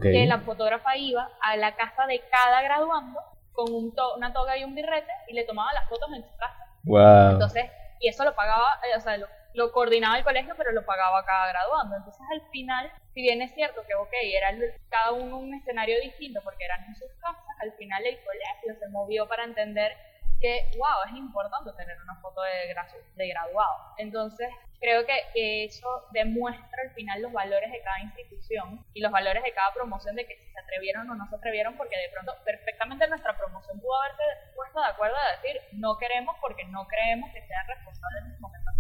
[0.00, 3.20] que la fotógrafa iba a la casa de cada graduando
[3.52, 6.56] con un una toga y un birrete y le tomaba las fotos en su casa.
[6.84, 7.32] Wow.
[7.32, 7.64] Entonces,
[8.00, 11.24] y eso lo pagaba, eh, o sea, lo, lo coordinaba el colegio, pero lo pagaba
[11.24, 11.96] cada graduando.
[11.96, 14.50] Entonces, al final, si bien es cierto que, ok, era
[14.88, 18.88] cada uno un escenario distinto porque eran en sus casas, al final el colegio se
[18.88, 19.92] movió para entender
[20.40, 23.94] que, wow, es importante tener una foto de, graduado.
[23.96, 24.48] Entonces,
[24.80, 29.52] creo que eso demuestra al final los valores de cada institución y los valores de
[29.52, 33.06] cada promoción de que si se atrevieron o no se atrevieron, porque de pronto perfectamente
[33.06, 34.22] nuestra promoción pudo haberse
[34.56, 38.40] puesto de acuerdo a decir no queremos porque no creemos que sea responsable en este
[38.40, 38.70] momento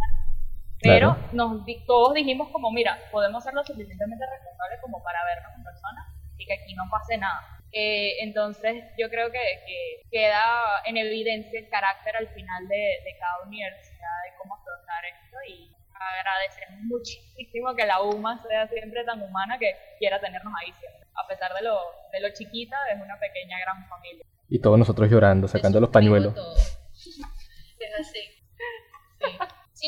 [0.82, 5.62] Pero nos, todos dijimos como, mira, podemos ser lo suficientemente responsables como para vernos en
[5.62, 7.40] persona y que aquí no pase nada.
[7.72, 9.38] Eh, entonces yo creo que,
[10.10, 10.42] queda
[10.84, 15.72] en evidencia el carácter al final de, de cada universidad de cómo afrontar esto y
[16.18, 21.06] agradecemos muchísimo que la UMA sea siempre tan humana que quiera tenernos ahí siempre.
[21.14, 21.78] A pesar de lo,
[22.12, 24.24] de lo chiquita, es una pequeña gran familia.
[24.48, 26.34] Y todos nosotros llorando, sacando los pañuelos.
[27.78, 28.20] Es así.
[29.18, 29.38] Sí.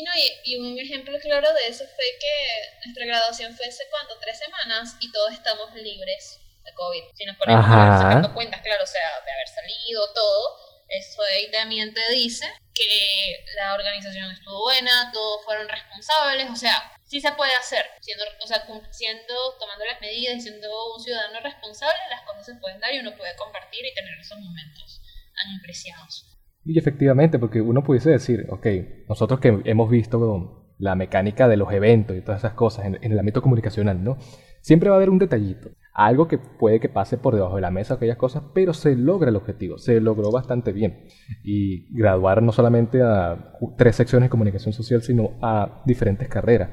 [0.03, 0.11] No,
[0.43, 4.97] y, un ejemplo claro de eso fue que nuestra graduación fue hace cuánto, tres semanas,
[4.99, 7.03] y todos estamos libres de COVID.
[7.13, 10.57] Si nos ponemos sacando cuentas, claro, o sea, de haber salido todo,
[10.89, 17.21] eso también te dice que la organización estuvo buena, todos fueron responsables, o sea, sí
[17.21, 21.97] se puede hacer, siendo, o sea, siendo, tomando las medidas y siendo un ciudadano responsable,
[22.09, 25.01] las cosas se pueden dar y uno puede compartir y tener esos momentos
[25.35, 26.34] tan apreciados.
[26.65, 28.67] Y efectivamente, porque uno pudiese decir, ok,
[29.07, 33.19] nosotros que hemos visto la mecánica de los eventos y todas esas cosas en, el
[33.19, 34.17] ámbito comunicacional, ¿no?
[34.61, 37.71] Siempre va a haber un detallito algo que puede que pase por debajo de la
[37.71, 41.05] mesa, aquellas cosas, pero se logra el objetivo, se logró bastante bien.
[41.41, 46.69] Y graduar no solamente a tres secciones de comunicación social, sino a diferentes carreras,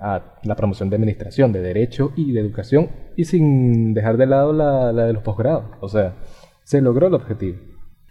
[0.00, 4.52] a la promoción de administración, de derecho y de educación, y sin dejar de lado
[4.52, 5.64] la, la de los posgrados.
[5.80, 6.14] O sea,
[6.62, 7.58] se logró el objetivo.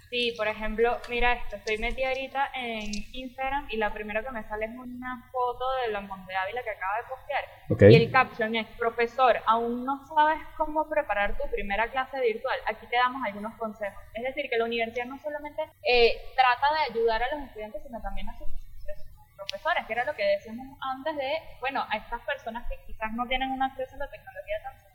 [0.10, 4.44] Sí, por ejemplo, mira esto, estoy metida ahorita en Instagram y la primera que me
[4.44, 7.92] sale es una foto de la Monte Ávila que acaba de postear.
[7.92, 12.88] Y el caption es, profesor, aún no sabes cómo preparar tu primera clase virtual, aquí
[12.88, 14.02] te damos algunos consejos.
[14.16, 18.02] Es decir, que la universidad no solamente eh, trata de ayudar a los estudiantes, sino
[18.02, 18.48] también a sus
[19.36, 23.28] profesores, que era lo que decíamos antes de, bueno, a estas personas que quizás no
[23.28, 24.89] tienen un acceso a la tecnología tan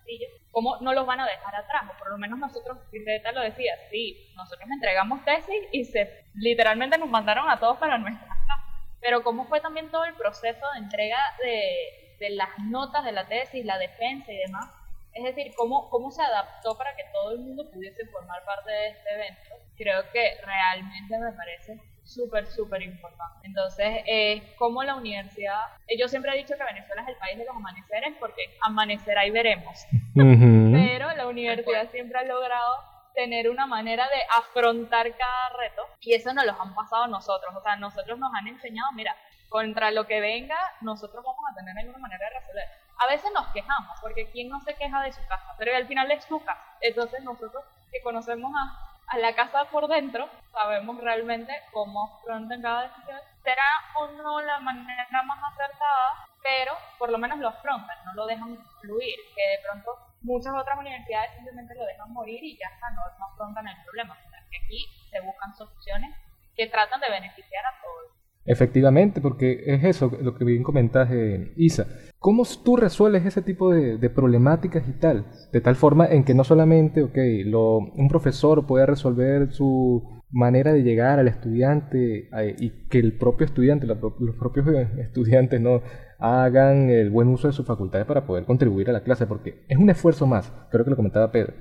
[0.50, 1.84] ¿cómo no los van a dejar atrás?
[1.92, 6.98] O por lo menos nosotros, Greta lo decía, sí, nosotros entregamos tesis y se literalmente
[6.98, 8.64] nos mandaron a todos para nuestras casas.
[9.00, 13.26] Pero cómo fue también todo el proceso de entrega de, de las notas de la
[13.26, 14.66] tesis, la defensa y demás.
[15.12, 18.88] Es decir, cómo, cómo se adaptó para que todo el mundo pudiese formar parte de
[18.88, 19.54] este evento.
[19.76, 23.46] Creo que realmente me parece súper, súper importante.
[23.46, 27.38] Entonces, eh, como la universidad, eh, yo siempre he dicho que Venezuela es el país
[27.38, 29.86] de los amaneceres porque amanecer ahí veremos.
[30.14, 36.32] Pero la universidad siempre ha logrado tener una manera de afrontar cada reto y eso
[36.34, 37.54] nos lo han pasado nosotros.
[37.56, 39.16] O sea, nosotros nos han enseñado, mira,
[39.48, 42.64] contra lo que venga, nosotros vamos a tener alguna manera de resolver.
[42.98, 45.54] A veces nos quejamos, porque ¿quién no se queja de su casa?
[45.58, 46.62] Pero al final es su casa.
[46.80, 52.82] Entonces nosotros que conocemos a a la casa por dentro, sabemos realmente cómo afrontan cada
[52.82, 53.20] decisión.
[53.42, 58.26] Será o no la manera más acertada, pero por lo menos lo afrontan, no lo
[58.26, 62.90] dejan fluir, que de pronto muchas otras universidades simplemente lo dejan morir y ya está,
[62.90, 64.14] no, afrontan el problema.
[64.14, 66.14] O sea, que aquí se buscan soluciones
[66.56, 68.23] que tratan de beneficiar a todos.
[68.46, 71.86] Efectivamente, porque es eso lo que bien comentas, eh, Isa.
[72.18, 75.26] ¿Cómo tú resuelves ese tipo de, problemáticas y tal?
[75.52, 80.72] De tal forma en que no solamente, ok, lo, un profesor puede resolver su manera
[80.72, 83.98] de llegar al estudiante eh, y que el propio estudiante, los
[84.38, 85.80] propios eh, estudiantes no
[86.18, 89.78] hagan el buen uso de sus facultades para poder contribuir a la clase, porque es
[89.78, 91.54] un esfuerzo más, creo que lo comentaba Pedro.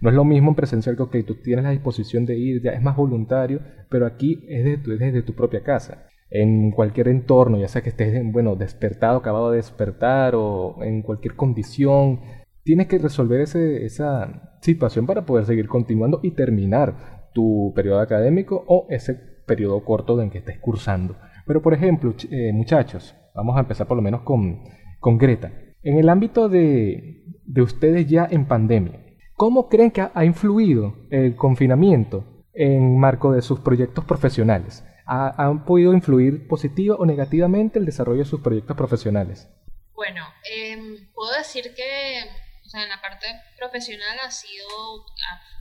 [0.00, 2.72] No es lo mismo en presencial que, ok, tú tienes la disposición de ir, ya
[2.72, 7.82] es más voluntario, pero aquí es desde tu propia casa en cualquier entorno, ya sea
[7.82, 12.20] que estés, bueno, despertado, acabado de despertar o en cualquier condición,
[12.62, 18.64] tienes que resolver ese, esa situación para poder seguir continuando y terminar tu periodo académico
[18.66, 19.14] o ese
[19.46, 21.16] periodo corto en que estés cursando.
[21.46, 24.60] Pero, por ejemplo, eh, muchachos, vamos a empezar por lo menos con,
[25.00, 25.52] con Greta.
[25.82, 29.00] En el ámbito de, de ustedes ya en pandemia,
[29.34, 34.84] ¿cómo creen que ha influido el confinamiento en marco de sus proyectos profesionales?
[35.10, 39.48] Han podido influir positiva o negativamente el desarrollo de sus proyectos profesionales?
[39.94, 42.24] Bueno, em, puedo decir que
[42.64, 45.04] o sea, en la parte profesional ha sido,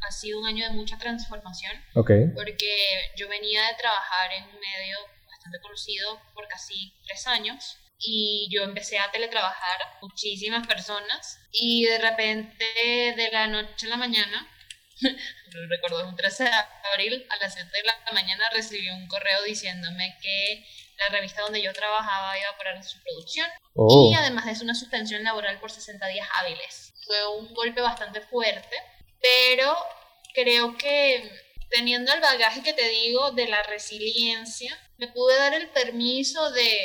[0.08, 1.74] ha, sido un año de mucha transformación.
[1.96, 2.28] Okay.
[2.36, 2.70] Porque
[3.18, 8.62] yo venía de trabajar en un medio bastante conocido por casi tres años y yo
[8.62, 14.48] empecé a teletrabajar muchísimas personas y de repente de la noche a la mañana
[15.70, 16.52] recuerdo un 13 de
[16.94, 20.66] abril a las 7 de la mañana recibí un correo diciéndome que
[20.98, 23.48] la revista donde yo trabajaba iba a parar su producción
[23.82, 24.12] Oh.
[24.12, 26.94] y además de eso una suspensión laboral por 60 días hábiles.
[27.06, 28.76] Fue un golpe bastante fuerte,
[29.22, 29.76] pero
[30.34, 31.32] creo que
[31.70, 36.78] teniendo el bagaje que te digo de la resiliencia, me pude dar el permiso de,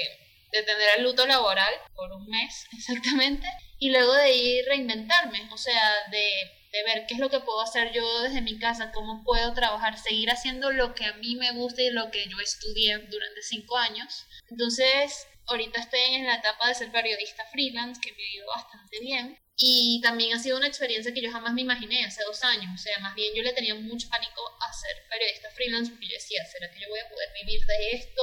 [0.52, 3.48] de tener el luto laboral por un mes exactamente
[3.80, 7.60] y luego de ir reinventarme, o sea, de, de ver qué es lo que puedo
[7.60, 11.52] hacer yo desde mi casa, cómo puedo trabajar, seguir haciendo lo que a mí me
[11.52, 14.26] gusta y lo que yo estudié durante cinco años.
[14.50, 19.00] Entonces, ahorita estoy en la etapa de ser periodista freelance, que me ha ido bastante
[19.00, 19.38] bien.
[19.56, 22.72] Y también ha sido una experiencia que yo jamás me imaginé hace dos años.
[22.74, 26.14] O sea, más bien yo le tenía mucho pánico a ser periodista freelance porque yo
[26.14, 28.22] decía, ¿será que yo voy a poder vivir de esto?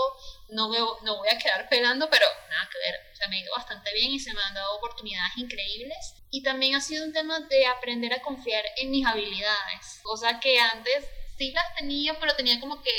[0.50, 3.00] No, me, no voy a quedar pelando, pero nada que ver.
[3.26, 6.16] O me ha ido bastante bien y se me han dado oportunidades increíbles.
[6.32, 10.00] Y también ha sido un tema de aprender a confiar en mis habilidades.
[10.04, 11.06] Cosa que antes
[11.38, 12.92] sí las tenía, pero tenía como que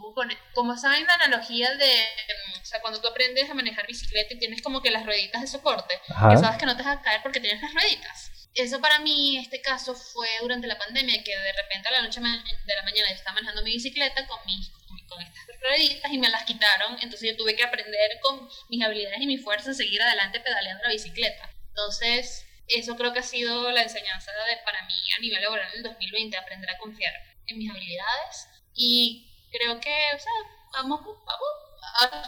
[0.00, 0.14] como,
[0.54, 4.38] como saben la analogía de, mm, o sea, cuando tú aprendes a manejar bicicleta y
[4.38, 6.30] tienes como que las rueditas de soporte, Ajá.
[6.30, 8.30] que sabes que no te vas a caer porque tienes las rueditas.
[8.54, 12.20] Eso para mí, este caso fue durante la pandemia, que de repente a la noche
[12.20, 14.70] de la mañana yo estaba manejando mi bicicleta con, mis,
[15.08, 19.20] con estas rueditas y me las quitaron, entonces yo tuve que aprender con mis habilidades
[19.20, 21.50] y mi fuerza a seguir adelante pedaleando la bicicleta.
[21.68, 25.76] Entonces, eso creo que ha sido la enseñanza de, para mí a nivel laboral en
[25.76, 27.12] el 2020, aprender a confiar
[27.46, 30.32] en mis habilidades y creo que, o sea,
[30.74, 32.26] vamos, vamos,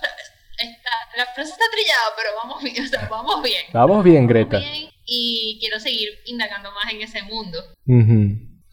[0.58, 3.64] está, la frase está trillada, pero vamos bien, o sea, vamos bien.
[3.72, 4.58] Vamos bien, Vamos Greta.
[4.58, 7.58] bien y quiero seguir indagando más en ese mundo.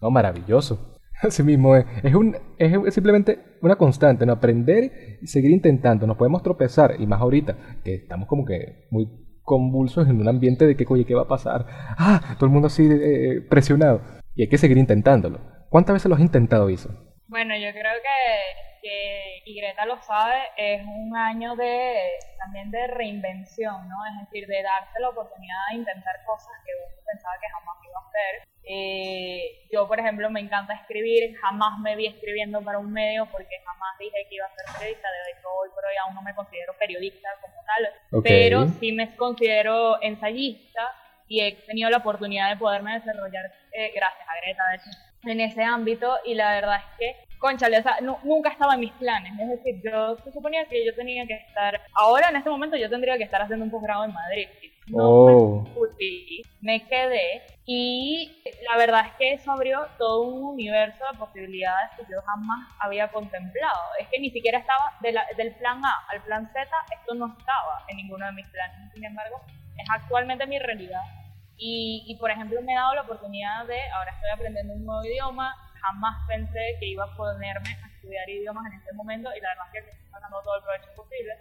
[0.01, 0.99] Oh, maravilloso.
[1.21, 1.85] Así mismo es.
[2.03, 4.33] Es, un, es simplemente una constante, ¿no?
[4.33, 6.05] Aprender y seguir intentando.
[6.05, 9.07] Nos podemos tropezar, y más ahorita, que estamos como que muy
[9.43, 11.65] convulsos en un ambiente de que, oye, ¿qué va a pasar?
[11.97, 14.01] Ah, todo el mundo así eh, presionado.
[14.35, 15.39] Y hay que seguir intentándolo.
[15.69, 16.89] ¿Cuántas veces lo has intentado, Isa?
[17.35, 22.87] Bueno, yo creo que, que, y Greta lo sabe, es un año de también de
[22.87, 23.95] reinvención, ¿no?
[24.05, 27.99] Es decir, de darse la oportunidad de intentar cosas que uno pensaba que jamás iba
[27.99, 28.47] a hacer.
[28.63, 33.59] Eh, yo, por ejemplo, me encanta escribir, jamás me vi escribiendo para un medio porque
[33.65, 36.33] jamás dije que iba a ser periodista, de hecho hoy por hoy aún no me
[36.35, 38.23] considero periodista como tal, Ok.
[38.23, 40.89] pero sí me considero ensayista
[41.27, 44.89] y he tenido la oportunidad de poderme desarrollar, eh, gracias a Greta, de hecho,
[45.27, 48.91] en ese ámbito y la verdad es que, conchale, o sea, nunca estaba en mis
[48.93, 52.75] planes, es decir, yo se suponía que yo tenía que estar, ahora en este momento
[52.77, 54.47] yo tendría que estar haciendo un posgrado en Madrid,
[54.87, 55.61] no Oh.
[55.63, 61.17] me fui, me quedé y la verdad es que eso abrió todo un universo de
[61.17, 65.83] posibilidades que yo jamás había contemplado, es que ni siquiera estaba de la- del plan
[65.83, 66.69] A al plan Z,
[66.99, 69.41] esto no estaba en ninguno de mis planes, sin embargo,
[69.77, 71.01] es actualmente mi realidad.
[71.57, 75.03] Y, y, por ejemplo, me he dado la oportunidad de, ahora estoy aprendiendo un nuevo
[75.05, 79.49] idioma, jamás pensé que iba a ponerme a estudiar idiomas en este momento y la
[79.49, 81.33] verdad es que estoy sacando todo el provecho posible.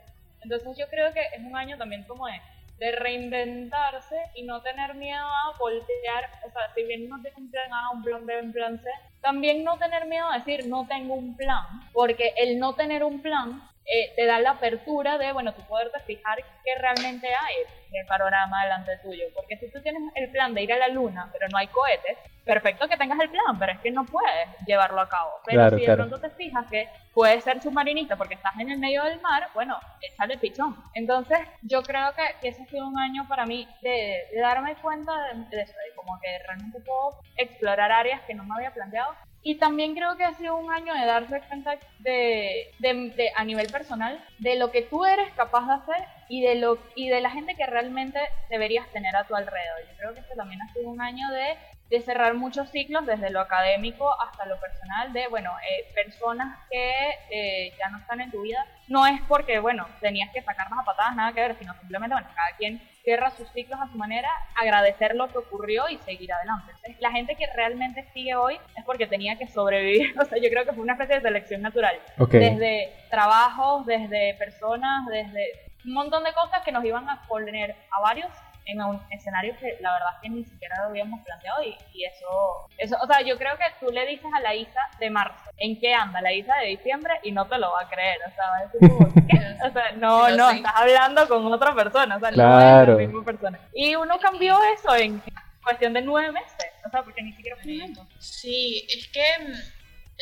[0.43, 2.41] Entonces yo creo que es un año también como de,
[2.79, 7.51] de reinventarse y no tener miedo a voltear, o sea, si bien no tengo un
[7.51, 8.89] plan A, un plan B, un plan C,
[9.23, 13.23] también no tener miedo a decir no tengo un plan, porque el no tener un
[13.23, 17.55] plan eh, te da la apertura de, bueno, tú poderte fijar qué realmente hay
[17.90, 19.25] en el panorama delante tuyo.
[19.35, 22.16] Porque si tú tienes el plan de ir a la luna, pero no hay cohetes,
[22.44, 25.31] perfecto que tengas el plan, pero es que no puedes llevarlo a cabo.
[25.44, 26.09] Pero Claro, si de claro.
[26.09, 29.79] pronto te fijas que puedes ser submarinista porque estás en el medio del mar, bueno,
[30.01, 30.77] échale pichón.
[30.94, 34.75] Entonces, yo creo que, que ese ha sido un año para mí de, de darme
[34.77, 38.73] cuenta de, de eso, de como que realmente puedo explorar áreas que no me había
[38.73, 39.14] planteado
[39.45, 43.45] y también creo que ha sido un año de darse cuenta de, de- de- a
[43.45, 47.21] nivel personal de lo que tú eres capaz de hacer y de lo y de
[47.21, 48.19] la gente que realmente
[48.51, 49.81] deberías tener a tu alrededor.
[49.89, 51.57] Yo creo que este también ha sido un año de,
[51.90, 56.92] de cerrar muchos ciclos desde lo académico hasta lo personal de bueno eh, personas que
[57.31, 58.66] eh, ya no están en tu vida.
[58.88, 62.29] No es porque bueno tenías que sacarlas a patadas nada que ver, sino simplemente bueno
[62.35, 66.73] cada quien cierra sus ciclos a su manera, agradecer lo que ocurrió y seguir adelante.
[66.75, 70.14] Entonces, la gente que realmente sigue hoy es porque tenía que sobrevivir.
[70.25, 72.01] O sea, yo creo que fue una especie de selección natural.
[72.18, 72.33] Ok.
[72.33, 75.51] Desde trabajos, desde personas, desde
[75.85, 78.31] un montón de cosas que nos iban a poner a varios
[78.66, 82.05] en un escenario que la verdad es que ni siquiera lo habíamos planteado y, y
[82.05, 85.50] eso, eso, o sea, yo creo que tú le dices a la Isa de marzo
[85.58, 88.31] en qué anda la Isa de diciembre y no te lo va a creer, o
[88.35, 89.69] sea, va a decir como, ¿qué?
[89.69, 90.56] O sea, no, no, sí.
[90.56, 92.92] estás hablando con otra persona, o sea, Claro.
[92.94, 93.58] no es la misma persona.
[93.75, 95.23] Y uno cambió eso en
[95.62, 97.98] cuestión de nueve meses, o sea, porque ni siquiera fue un.
[98.19, 99.52] Sí, es que, mm,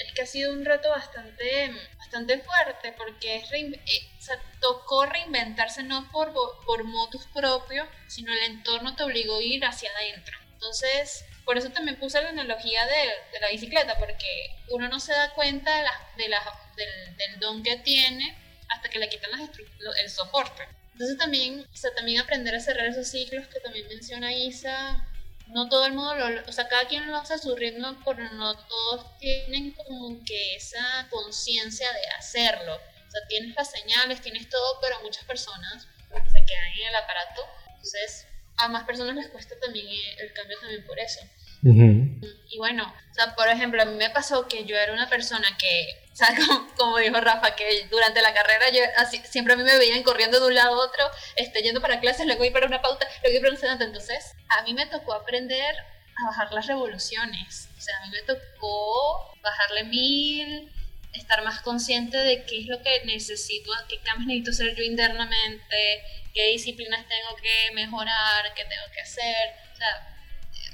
[0.07, 4.41] es que ha sido un reto bastante, bastante fuerte porque es rein- eh, o sea,
[4.61, 6.33] tocó reinventarse no por,
[6.67, 10.39] por motus propios, sino el entorno te obligó a ir hacia adentro.
[10.53, 15.35] Entonces, por eso también puse la analogía de, la bicicleta, porque uno no se da
[15.35, 16.41] cuenta de la, de la,
[16.77, 18.37] del, del, don que tiene
[18.69, 19.51] hasta que le quitan las
[19.99, 20.63] el soporte.
[20.93, 25.05] Entonces también, o sea, también aprender a cerrar esos ciclos que también menciona Isa,
[25.53, 28.33] no todo el mundo lo, o sea, cada quien lo hace a su ritmo, pero
[28.33, 32.75] no todos tienen como que esa conciencia de hacerlo.
[32.75, 37.43] O sea, tienes las señales, tienes todo, pero muchas personas se quedan en el aparato.
[37.69, 38.27] Entonces,
[38.57, 39.87] a más personas les cuesta también
[40.19, 41.21] el cambio también por eso.
[41.65, 45.47] Y bueno, o sea, por ejemplo, a mí me pasó que yo era una persona
[45.59, 46.29] que, o sea,
[46.77, 50.41] como, dijo Rafa, que durante la carrera yo así, siempre a mí me veían corriendo
[50.41, 53.37] de un lado a otro, este, yendo para clases, luego ir para una pauta, luego
[53.37, 53.85] ir para un sedante.
[53.85, 57.69] Entonces, a mí me tocó aprender a bajar las revoluciones.
[57.79, 60.71] O sea, a mí me tocó bajarle mil,
[61.15, 66.03] estar más consciente de qué es lo que necesito, qué cambios necesito hacer yo internamente,
[66.35, 69.55] qué disciplinas tengo que mejorar, qué tengo que hacer.
[69.73, 70.22] O sea,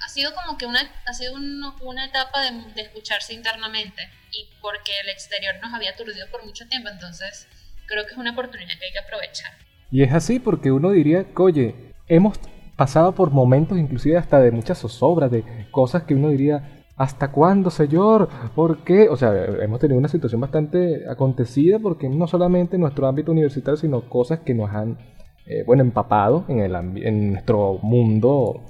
[0.04, 5.10] ha sido como que una, ha sido una etapa de, escucharse internamente y porque el
[5.10, 7.46] exterior nos había aturdido por mucho tiempo, entonces
[7.86, 9.52] creo que es una oportunidad que hay que aprovechar.
[9.90, 12.38] Y es así porque uno diría, oye, hemos
[12.76, 17.70] pasado por momentos inclusive hasta de muchas zozobras, de cosas que uno diría, ¿hasta cuándo,
[17.70, 18.28] señor?
[18.54, 19.08] ¿Por qué?
[19.08, 19.32] O sea,
[19.62, 24.40] hemos tenido una situación bastante acontecida porque no solamente en nuestro ámbito universitario, sino cosas
[24.40, 24.98] que nos han,
[25.46, 28.64] eh, bueno, empapado en, el, en nuestro mundo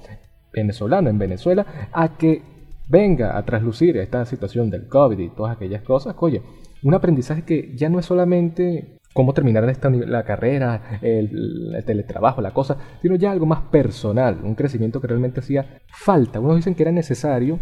[0.53, 2.41] venezolano en Venezuela a que
[2.87, 6.41] venga a traslucir esta situación del COVID y todas aquellas cosas, oye,
[6.83, 12.51] un aprendizaje que ya no es solamente cómo terminar esta, la carrera, el, teletrabajo, la
[12.51, 16.39] cosa, sino ya algo más personal, un crecimiento que realmente hacía falta.
[16.39, 17.59] Unos dicen que era necesario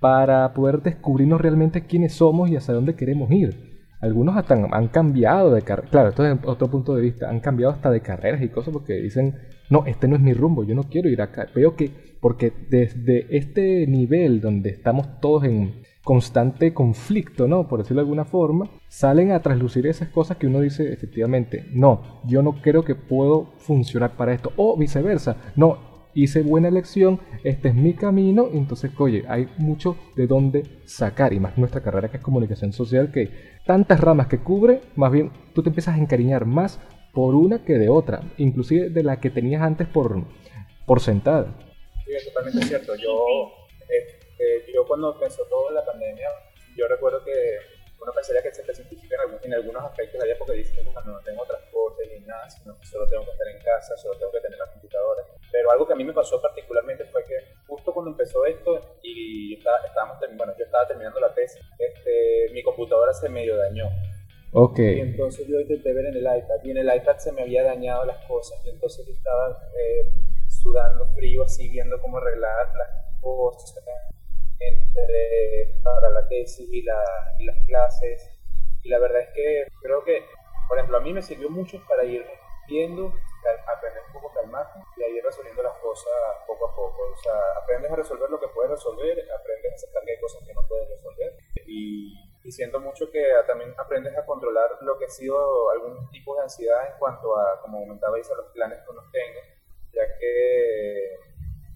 [0.00, 3.68] para poder descubrirnos realmente quiénes somos y hacia dónde queremos ir.
[4.00, 7.72] Algunos hasta han cambiado de carrera, claro, esto es otro punto de vista, han cambiado
[7.72, 9.34] hasta de carreras y cosas porque dicen,
[9.70, 11.46] no, este no es mi rumbo, yo no quiero ir acá.
[11.54, 11.90] Veo que,
[12.20, 17.68] porque desde este nivel donde estamos todos en constante conflicto, ¿no?
[17.68, 22.22] Por decirlo de alguna forma, salen a traslucir esas cosas que uno dice, efectivamente, no,
[22.24, 24.52] yo no creo que puedo funcionar para esto.
[24.56, 30.26] O viceversa, no, hice buena elección, este es mi camino, entonces, oye, hay mucho de
[30.26, 33.30] dónde sacar, y más nuestra carrera que es comunicación social, que
[33.66, 36.80] tantas ramas que cubre, más bien tú te empiezas a encariñar más
[37.12, 40.24] por una que de otra, inclusive de la que tenías antes por,
[40.86, 41.67] por sentada.
[42.08, 42.94] Sí, es totalmente cierto.
[42.94, 43.52] Yo,
[43.86, 46.26] este, yo cuando empezó toda la pandemia,
[46.74, 47.32] yo recuerdo que
[48.00, 51.44] uno pensaría que se simplifica en, algunos aspectos la porque dice que cuando no tengo
[51.44, 54.58] transporte ni nada, sino que solo tengo que estar en casa, solo tengo que tener
[54.58, 55.22] la computadora.
[55.52, 57.34] Pero algo que a mí me pasó particularmente fue que
[57.66, 63.12] justo cuando empezó esto y estábamos, bueno, yo estaba terminando la tesis, este, mi computadora
[63.12, 63.84] se medio dañó.
[64.54, 64.78] Ok.
[64.78, 67.64] Y entonces yo intenté ver en el iPad y en el iPad se me había
[67.64, 70.10] dañado las cosas y entonces yo estaba eh,
[70.62, 73.84] sudando frío así viendo cómo arreglar las cosas
[74.58, 77.02] entre, para la tesis y, la,
[77.38, 78.30] y las clases.
[78.82, 80.24] Y la verdad es que creo que,
[80.68, 82.24] por ejemplo, a mí me sirvió mucho para ir
[82.68, 83.12] viendo,
[83.66, 86.12] aprender un poco a y a ir resolviendo las cosas
[86.46, 87.02] poco a poco.
[87.12, 87.32] O sea,
[87.62, 90.66] aprendes a resolver lo que puedes resolver, aprendes a aceptar que hay cosas que no
[90.66, 91.36] puedes resolver.
[91.66, 96.34] Y, y siento mucho que también aprendes a controlar lo que ha sido algún tipo
[96.36, 99.40] de ansiedad en cuanto a, como comentabais, a los planes que uno tenga,
[99.98, 101.18] ya que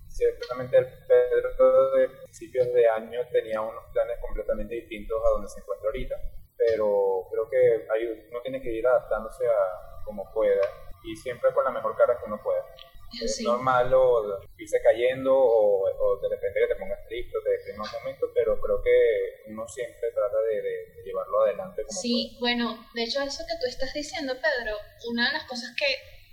[0.07, 5.61] ciertamente el Pedro de principios de año tenía unos planes completamente distintos a donde se
[5.61, 6.17] encuentra ahorita,
[6.57, 10.63] pero creo que hay, uno tiene que ir adaptándose a como pueda
[11.05, 12.65] y siempre con la mejor cara que uno pueda.
[13.21, 17.93] Es normal o irse cayendo o, de repente que te pongas triste o te deprimas
[17.93, 21.83] un momento, pero creo que uno siempre trata de, llevarlo adelante.
[21.83, 24.79] Como sí, bueno, de hecho eso que tú estás diciendo, Pedro,
[25.11, 25.85] una de las cosas que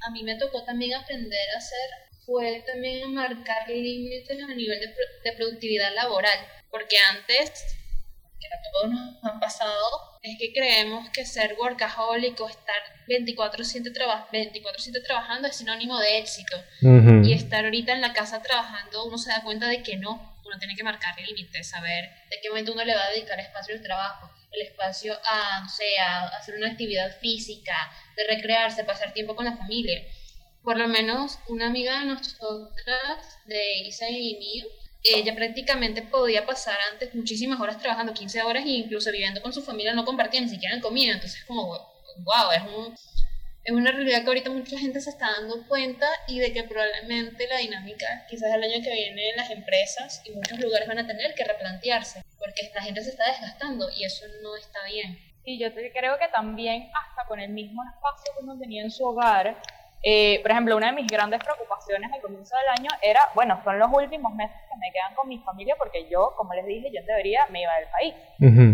[0.07, 4.79] a mí me tocó también aprender a hacer fue también marcar límites a nivel
[5.23, 6.37] de, productividad laboral,
[6.69, 7.51] porque antes,
[8.39, 12.75] que a todos nos han pasado, es que creemos que ser workaholic o estar
[13.07, 16.55] 24/7 24 trabajando es sinónimo de éxito.
[17.23, 20.59] Y estar ahorita en la casa trabajando, uno se da cuenta de que no, uno
[20.59, 23.81] tiene que marcar límites, saber de qué momento uno le va a dedicar espacio al
[23.81, 27.75] trabajo, el espacio a, o sea, a hacer una actividad física,
[28.19, 30.01] de recrearse, pasar tiempo con la familia
[30.63, 34.65] por lo menos una amiga de nosotras, de Isa y mío,
[35.03, 39.61] ella prácticamente podía pasar antes muchísimas horas trabajando, 15 horas, e incluso viviendo con su
[39.63, 41.13] familia, no compartía ni siquiera comida.
[41.13, 41.67] Entonces, como,
[42.17, 42.95] wow, es, un,
[43.63, 47.47] es una realidad que ahorita mucha gente se está dando cuenta y de que probablemente
[47.47, 51.33] la dinámica, quizás el año que viene, las empresas y muchos lugares van a tener
[51.33, 55.28] que replantearse, porque esta gente se está desgastando y eso no está bien.
[55.43, 59.05] Y yo creo que también, hasta con el mismo espacio que uno tenía en su
[59.05, 59.55] hogar,
[60.01, 63.77] Eh, por ejemplo, una de mis grandes preocupaciones al comienzo del año era, bueno, son
[63.77, 67.01] los últimos meses que me quedan con mi familia porque yo, como les dije, yo
[67.01, 68.15] en teoría me iba del país.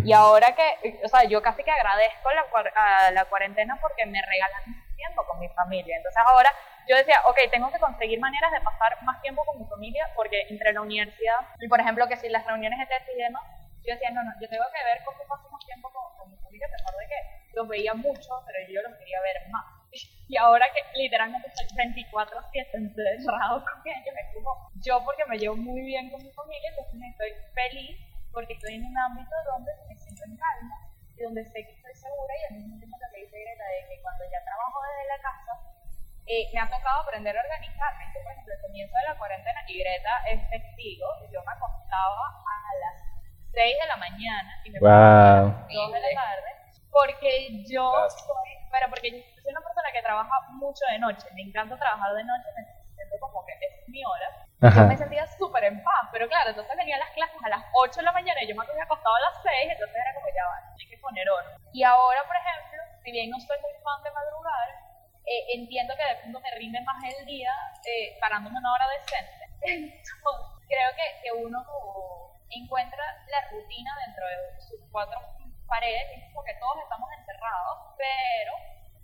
[0.05, 2.45] Y ahora que, o sea, yo casi que agradezco la,
[2.76, 5.97] a la cuarentena porque me regalan tiempo con mi familia.
[5.97, 6.51] Entonces ahora
[6.88, 10.45] yo decía, ok, tengo que conseguir maneras de pasar más tiempo con mi familia porque
[10.51, 13.41] entre la universidad y, por ejemplo, que si las reuniones de tesis y demás,
[13.84, 16.68] yo decía, no, no, yo tengo que ver cómo paso más tiempo con, mi familia,
[16.68, 19.66] a pesar de que los veía mucho, pero yo los quería ver más.
[20.28, 25.38] Y ahora que literalmente estoy 24 7 encerrado con ellos, es como yo porque me
[25.38, 27.93] llevo muy bien con mi familia, entonces estoy feliz
[28.34, 30.76] porque estoy en un ámbito donde me siento en calma
[31.16, 34.01] y donde sé que estoy segura y al mismo tiempo que dice Greta de que
[34.01, 35.53] cuando ya trabajo desde la casa
[36.26, 38.03] eh, me ha tocado aprender a organizarme.
[38.03, 42.26] Entonces, por ejemplo, el comienzo de la cuarentena y Greta es testigo, yo me acostaba
[42.34, 43.14] a las
[43.56, 44.89] 6 de la mañana y me wow.
[44.89, 46.56] a las 2 de la tarde
[46.95, 51.43] porque yo soy, pero porque yo soy una persona que trabaja mucho de noche, me
[51.43, 52.64] encanta trabajar de noche, me
[52.95, 54.32] siento como que es mi hora.
[54.64, 57.99] Yo me sentía súper en paz, pero claro, entonces venía las clases a las 8
[57.99, 60.45] de la mañana y yo me había acostado a las 6, entonces era como ya
[60.47, 61.49] va, hay que poner oro.
[61.74, 64.70] Y ahora, por ejemplo, si bien no soy muy fan de madrugar,
[65.28, 67.51] eh, entiendo que de pronto me rinde más el día
[67.84, 69.51] eh, parándome una hora decente.
[69.68, 70.16] Entonces,
[70.64, 71.60] creo que, que uno
[72.50, 75.20] encuentra la rutina dentro de sus cuatro
[75.68, 78.54] paredes, es como que todos estamos encerrados, pero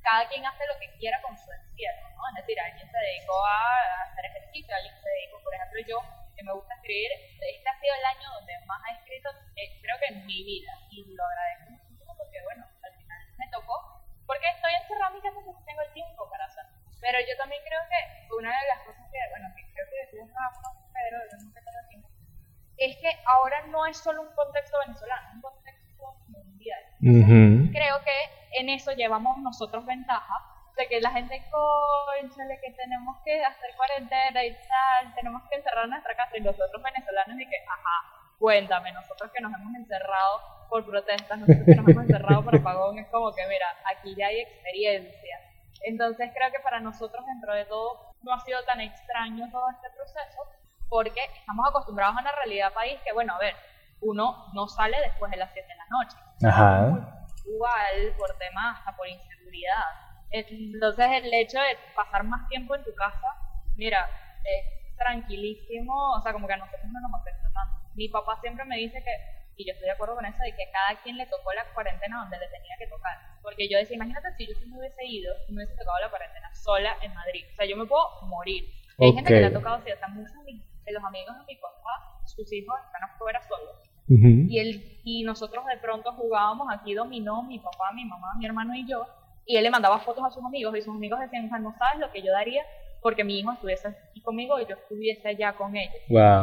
[0.02, 2.22] cada quien hace lo que quiera con su encierro, ¿no?
[2.30, 5.98] Es decir, alguien se dedicó a hacer ejercicio, alguien se dedicó, por ejemplo, yo,
[6.36, 9.98] que me gusta escribir, este ha sido el año donde más he escrito, eh, creo
[10.00, 14.50] que en mi vida, y lo agradezco muchísimo porque, bueno, al final me tocó, porque
[14.50, 16.66] estoy encerrada casa porque tengo el tiempo para hacer.
[17.00, 18.00] Pero yo también creo que
[18.36, 21.82] una de las cosas que, bueno, que creo que decía Rafa, pero yo nunca tengo
[21.89, 22.08] tiempo,
[22.86, 26.84] es que ahora no es solo un contexto venezolano, es un contexto mundial.
[27.00, 30.34] Creo que en eso llevamos nosotros ventaja
[30.78, 35.88] de que la gente, conchale, que tenemos que hacer cuarentena y tal, tenemos que encerrar
[35.88, 40.86] nuestra casa y nosotros venezolanos y que, ajá, cuéntame, nosotros que nos hemos encerrado por
[40.86, 44.40] protestas, nosotros que nos hemos encerrado por apagón, es como que, mira, aquí ya hay
[44.40, 45.40] experiencia.
[45.84, 49.90] Entonces creo que para nosotros, dentro de todo, no ha sido tan extraño todo este
[49.96, 50.48] proceso,
[50.92, 53.56] porque estamos acostumbrados a una realidad país que, bueno, a ver,
[54.02, 56.18] uno no sale después de las 7 de la noche.
[56.46, 59.84] Ajá igual por temas, hasta por inseguridad.
[60.32, 63.28] Entonces el hecho de pasar más tiempo en tu casa,
[63.76, 64.08] mira,
[64.44, 67.89] es tranquilísimo, o sea, como que a nosotros no nos afecta tanto.
[67.96, 69.12] Mi papá siempre me dice que,
[69.58, 72.22] y yo estoy de acuerdo con eso, de que cada quien le tocó la cuarentena
[72.22, 73.18] donde le tenía que tocar.
[73.42, 76.96] Porque yo decía, imagínate si yo me hubiese ido me hubiese tocado la cuarentena sola
[77.02, 77.46] en Madrid.
[77.52, 78.64] O sea, yo me puedo morir.
[79.00, 80.36] Hay gente que le ha tocado o sea, muchos
[80.92, 85.66] de los amigos de mi papá, sus hijos están afuera solos y, él, y nosotros
[85.66, 89.08] de pronto jugábamos aquí dominó, mi papá, mi mamá, mi hermano y yo,
[89.46, 92.12] y él le mandaba fotos a sus amigos y sus amigos decían, no sabes lo
[92.12, 92.64] que yo daría
[93.02, 95.96] porque mi hijo estuviese aquí conmigo y yo estuviese allá con ellos.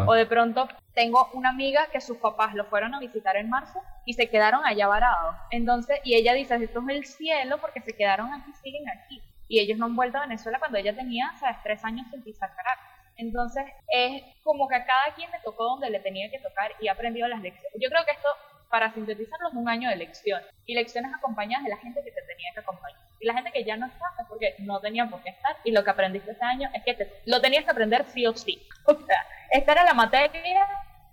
[0.07, 3.81] O de pronto tengo una amiga que sus papás lo fueron a visitar en marzo
[4.05, 5.37] y se quedaron allá varados.
[5.51, 9.23] Entonces, y ella dice, esto es el cielo porque se quedaron aquí, siguen aquí.
[9.47, 12.51] Y ellos no han vuelto a Venezuela cuando ella tenía, sabes, tres años sin pisar
[12.55, 12.98] Caracas.
[13.19, 16.89] Entonces es como que a cada quien le tocó donde le tenía que tocar y
[16.89, 17.73] ha aprendido las lecciones.
[17.81, 18.29] Yo creo que esto,
[18.71, 20.47] para sintetizarlo, es un año de lecciones.
[20.67, 23.01] Y lecciones acompañadas de la gente que te tenía que acompañar.
[23.21, 25.57] Y la gente que ya no está es porque no tenían por qué estar.
[25.65, 28.35] Y lo que aprendiste este año es que te, lo tenías que aprender sí o
[28.35, 28.67] sí.
[28.87, 30.67] O sea, esta era la materia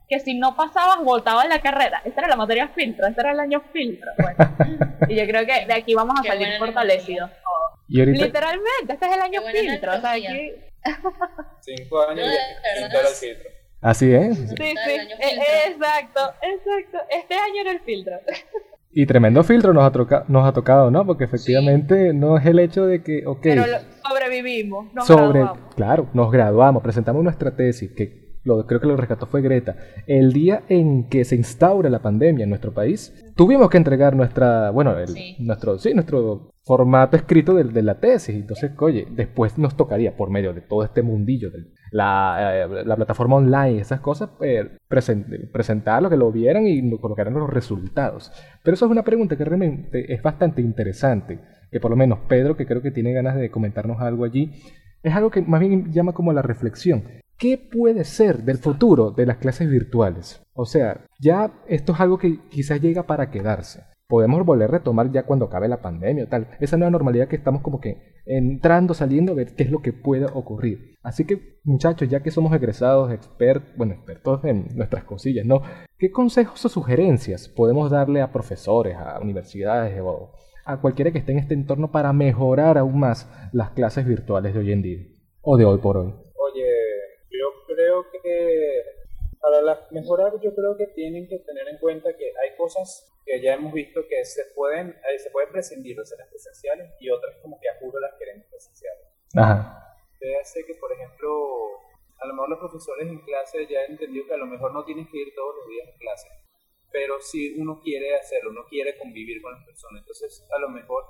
[0.07, 2.01] que si no pasabas, voltaba en la carrera.
[2.05, 4.11] Esta era la materia filtro, este era el año filtro.
[5.09, 7.31] y yo creo que de aquí vamos a salir fortalecidos.
[7.87, 9.93] Literalmente, este es el año filtro.
[9.95, 10.53] O sea, aquí
[11.61, 13.49] Cinco años y el filtro.
[13.81, 14.37] Así es.
[14.37, 16.97] Sí, sí, eh, exacto, exacto.
[17.09, 18.13] Este año era el filtro.
[18.91, 21.05] Y tremendo filtro nos ha, nos ha tocado, ¿no?
[21.05, 23.41] Porque efectivamente no es el hecho de que, ok.
[23.43, 23.63] Pero
[24.07, 29.25] sobrevivimos, nos sobre, Claro, nos graduamos, presentamos nuestra tesis, que lo, creo que lo rescató
[29.25, 29.75] fue Greta,
[30.07, 34.69] el día en que se instaura la pandemia en nuestro país, tuvimos que entregar nuestra,
[34.69, 38.35] bueno, el, nuestro, sí, nuestro formato escrito de, de, la tesis.
[38.35, 42.95] Entonces, oye, después nos tocaría, por medio de todo este mundillo, de la, eh, la
[42.95, 48.31] plataforma online, esas cosas, eh, presentarlo, que lo vieran y colocaran los resultados.
[48.63, 51.39] Pero eso es una pregunta que realmente es bastante interesante,
[51.71, 54.51] que por lo menos Pedro, que creo que tiene ganas de comentarnos algo allí,
[55.03, 57.03] es algo que más bien llama como la reflexión.
[57.45, 60.41] ¿Qué puede ser del futuro de las clases virtuales?
[60.55, 63.83] O sea, ya esto es algo que quizás llega para quedarse.
[64.07, 66.47] Podemos volver a retomar ya cuando acabe la pandemia o tal.
[66.59, 69.93] Esa nueva normalidad que estamos como que entrando, saliendo, a ver qué es lo que
[69.93, 70.95] puede ocurrir.
[71.03, 75.61] Así que, muchachos, ya que somos egresados, expertos, bueno, expertos en nuestras cosillas, ¿no?
[75.99, 80.31] ¿Qué consejos o sugerencias podemos darle a profesores, a universidades o
[80.65, 84.61] a cualquiera que esté en este entorno para mejorar aún más las clases virtuales de
[84.61, 85.03] hoy en día
[85.41, 86.24] o de hoy por hoy?
[88.25, 88.81] Que
[89.39, 93.39] para las mejorar yo creo que tienen que tener en cuenta que hay cosas que
[93.39, 97.35] ya hemos visto que se pueden eh, se pueden prescindir de las presenciales y otras
[97.43, 99.05] como que a juro las queremos presenciales.
[99.35, 99.97] Ajá.
[100.17, 101.29] Fíjate que por ejemplo
[102.17, 104.83] a lo mejor los profesores en clase ya han entendido que a lo mejor no
[104.83, 106.27] tienes que ir todos los días a clase,
[106.91, 111.05] pero si uno quiere hacerlo, uno quiere convivir con las personas, entonces a lo mejor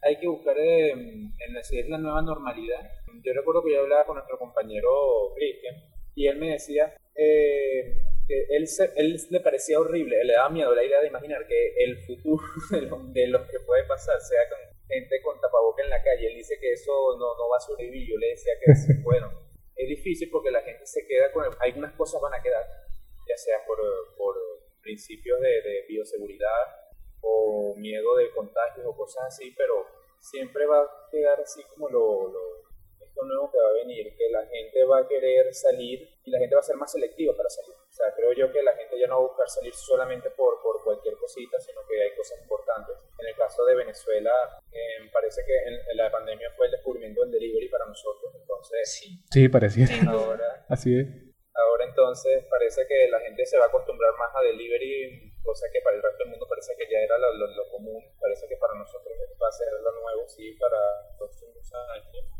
[0.00, 2.80] hay que buscar en, en decir la nueva normalidad.
[3.22, 4.88] Yo recuerdo que yo hablaba con nuestro compañero
[5.34, 5.74] Cristian
[6.16, 10.74] y él me decía eh, que él, se, él le parecía horrible, le daba miedo
[10.74, 12.42] la idea de imaginar que el futuro
[13.12, 14.58] de lo, que puede pasar sea con
[14.88, 16.28] gente con tapaboca en la calle.
[16.28, 18.08] Él dice que eso no, no va a sobrevivir.
[18.08, 19.30] Yo le decía que, bueno,
[19.76, 21.44] es difícil porque la gente se queda con...
[21.60, 22.64] algunas cosas van a quedar,
[23.28, 23.78] ya sea por,
[24.16, 24.36] por
[24.80, 26.64] principios de, de bioseguridad
[27.20, 29.84] o miedo de contagios o cosas así, pero
[30.18, 32.65] siempre va a quedar así como lo, lo
[33.24, 36.54] nuevo que va a venir, que la gente va a querer salir y la gente
[36.54, 37.74] va a ser más selectiva para salir.
[37.74, 40.60] O sea, creo yo que la gente ya no va a buscar salir solamente por,
[40.62, 42.96] por cualquier cosita, sino que hay cosas importantes.
[43.18, 44.32] En el caso de Venezuela,
[44.70, 48.34] eh, parece que en, la pandemia fue el descubrimiento del delivery para nosotros.
[48.34, 49.86] Entonces, sí, sí parecía.
[50.08, 51.06] Ahora, Así es.
[51.54, 55.80] Ahora entonces parece que la gente se va a acostumbrar más a delivery, cosa que
[55.80, 58.56] para el resto del mundo parece que ya era lo, lo, lo común, parece que
[58.58, 60.76] para nosotros va a ser lo nuevo, sí, para
[61.08, 62.36] los próximos años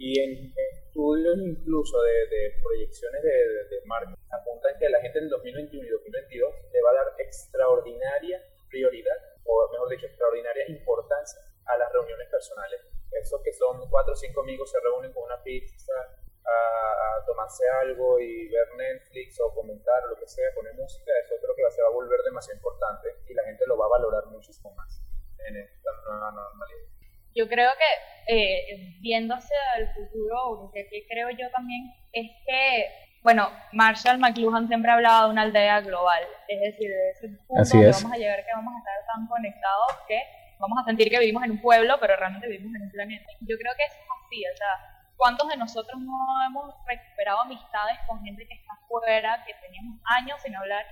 [0.00, 5.28] y en estudios incluso de, de proyecciones de, de, marketing apuntan que la gente en
[5.28, 8.40] 2021 y 2022 le va a dar extraordinaria
[8.70, 12.80] prioridad, o mejor dicho, extraordinaria importancia a las reuniones personales.
[13.12, 18.18] Eso que son cuatro o cinco amigos se reúnen con una pizza a, tomarse algo
[18.18, 21.82] y ver Netflix o comentar o lo que sea, poner música, eso creo que se
[21.82, 25.02] va a volver demasiado importante y la gente lo va a valorar muchísimo más
[25.46, 26.99] en esta nueva normalidad.
[27.34, 32.86] Yo creo que eh, viendo hacia el futuro, lo que, creo yo también es que,
[33.22, 37.62] bueno, Marshall McLuhan siempre ha hablado de una aldea global, es decir, de ese punto
[37.62, 40.20] Así donde vamos a llegar que vamos a estar tan conectados que
[40.58, 43.26] vamos a sentir que vivimos en un pueblo, pero realmente vivimos en un planeta.
[43.40, 46.14] Yo creo que eso es así, o sea, ¿cuántos de nosotros no
[46.46, 50.84] hemos recuperado amistades con gente que está afuera, que teníamos años sin hablar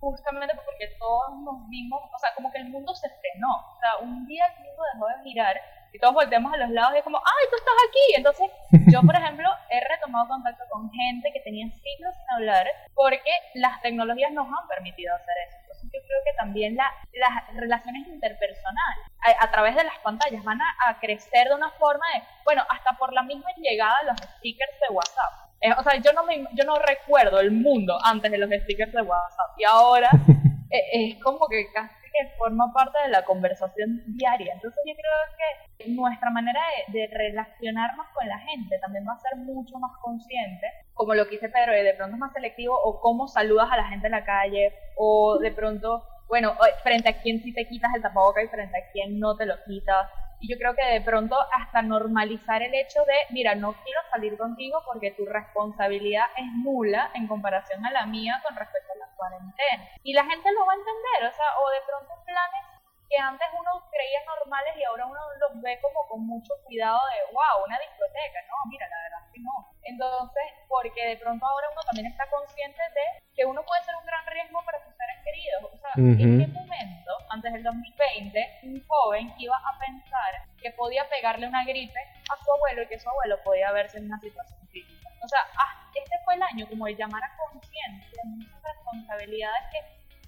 [0.00, 3.52] justamente porque todos nos vimos, o sea, como que el mundo se frenó.
[3.76, 5.60] O sea, un día el mundo dejó de girar
[5.92, 8.06] y todos volteamos a los lados y es como, ¡ay, tú estás aquí!
[8.16, 8.50] Entonces,
[8.92, 13.80] yo, por ejemplo, he retomado contacto con gente que tenía siglos sin hablar porque las
[13.82, 15.56] tecnologías nos han permitido hacer eso.
[15.60, 19.06] Entonces, yo creo que también la, las relaciones interpersonales
[19.40, 22.96] a, través de las pantallas van a, a crecer de una forma de, bueno, hasta
[22.98, 26.46] por la misma llegada de los stickers de WhatsApp eh, o sea, yo no, me,
[26.54, 30.08] yo no recuerdo el mundo antes de los stickers de WhatsApp y ahora
[30.70, 34.54] eh, es como que casi que forma parte de la conversación diaria.
[34.54, 39.36] Entonces yo creo que nuestra manera de, relacionarnos con la gente también va a ser
[39.36, 43.28] mucho más consciente, como lo que dice Pedro, de pronto es más selectivo o cómo
[43.28, 47.52] saludas a la gente en la calle o de pronto, bueno, frente a quién sí
[47.54, 50.08] te quitas el tapaboca y frente a quién no te lo quitas
[50.40, 54.36] y yo creo que de pronto hasta normalizar el hecho de, mira, no quiero salir
[54.38, 59.16] contigo porque tu responsabilidad es nula en comparación a la mía con respecto a la
[59.16, 59.88] cuarentena.
[60.02, 62.79] Y la gente lo va a entender, o sea, o de pronto planes
[63.10, 67.34] que antes uno creía normales y ahora uno los ve como con mucho cuidado de,
[67.34, 69.74] wow, una discoteca, no, mira, la verdad es que no.
[69.82, 74.06] Entonces, porque de pronto ahora uno también está consciente de que uno puede ser un
[74.06, 75.74] gran riesgo para sus seres queridos.
[75.74, 81.08] O sea, ¿en qué momento, antes del 2020, un joven iba a pensar que podía
[81.08, 81.98] pegarle una gripe
[82.30, 85.10] a su abuelo y que su abuelo podía verse en una situación crítica?
[85.20, 89.82] O sea, ah, este fue el año como de llamar a conciencia muchas responsabilidades que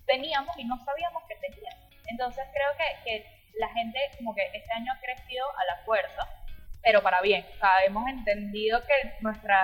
[0.04, 1.91] teníamos y no sabíamos que teníamos.
[2.06, 3.26] Entonces creo que, que
[3.58, 6.28] la gente como que este año ha crecido a la fuerza
[6.82, 7.44] pero para bien.
[7.54, 9.58] O sea, hemos entendido que nuestra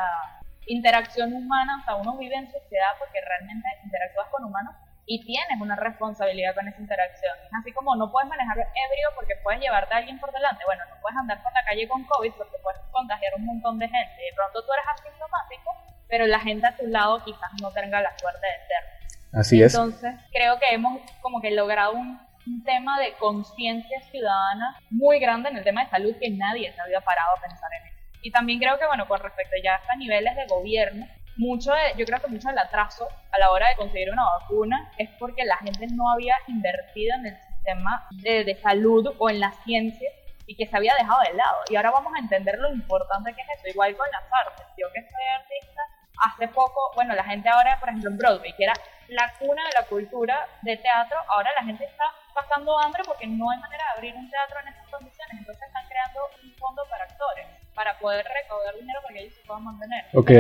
[0.67, 4.75] interacción humana, o sea, uno vive en sociedad porque realmente interactúas con humanos
[5.07, 7.33] y tienes una responsabilidad con esa interacción.
[7.59, 11.01] Así como no puedes manejar ebrio porque puedes llevarte a alguien por delante, bueno, no
[11.01, 14.23] puedes andar por la calle con COVID porque puedes contagiar un montón de gente.
[14.23, 15.71] De pronto tú eres asintomático,
[16.09, 19.41] pero la gente a tu lado quizás no tenga la suerte de ser.
[19.41, 19.75] Así es.
[19.75, 25.51] Entonces, creo que hemos como que logrado un un tema de conciencia ciudadana muy grande
[25.51, 27.99] en el tema de salud que nadie se había parado a pensar en eso.
[28.23, 32.05] Y también creo que, bueno, con respecto ya a niveles de gobierno, mucho de, yo
[32.05, 35.57] creo que mucho del atraso a la hora de conseguir una vacuna es porque la
[35.59, 40.11] gente no había invertido en el sistema de, de salud o en la ciencia
[40.47, 41.59] y que se había dejado de lado.
[41.69, 44.67] Y ahora vamos a entender lo importante que es eso, igual con las artes.
[44.77, 45.83] Yo que soy artista,
[46.21, 48.75] hace poco, bueno, la gente ahora, por ejemplo, en Broadway, que era
[49.09, 52.05] la cuna de la cultura de teatro, ahora la gente está
[52.35, 55.39] pasando hambre porque no hay manera de abrir un teatro en estas condiciones.
[55.39, 59.43] Entonces están creando un fondo para actores, para poder recaudar dinero para que ellos se
[59.43, 60.05] puedan mantener.
[60.15, 60.31] Ok.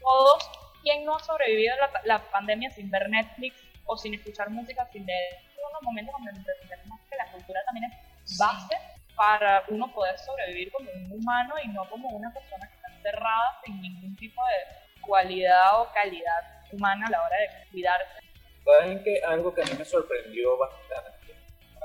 [0.00, 0.50] Todos,
[0.82, 5.04] ¿quién no ha sobrevivido la, la pandemia sin ver Netflix o sin escuchar música, sin
[5.04, 5.40] leer?
[5.60, 8.76] Son los momentos donde entendemos que la cultura también es base
[9.16, 13.60] para uno poder sobrevivir como un humano y no como una persona que está encerrada
[13.64, 16.42] sin ningún tipo de cualidad o calidad
[16.72, 18.20] humana a la hora de cuidarse.
[18.64, 21.34] ¿Saben que algo que a mí me sorprendió bastante?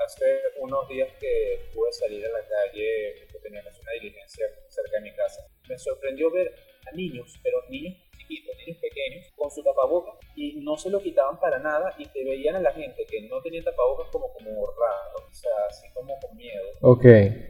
[0.04, 4.46] Hace unos días que pude salir a la calle, que tenía que hacer una diligencia
[4.68, 6.54] cerca de mi casa, me sorprendió ver
[6.86, 11.38] a niños, pero niños chiquitos, niños pequeños, con su tapabocas y no se lo quitaban
[11.38, 15.26] para nada y te veían a la gente que no tenía tapabocas como, como raro,
[15.28, 17.04] o sea, así como con miedo, Ok.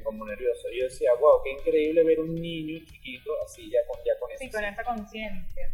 [0.04, 0.68] como nervioso.
[0.72, 4.30] Y yo decía, wow, qué increíble ver un niño chiquito así ya con, ya con
[4.38, 5.72] Sí, con esa conciencia.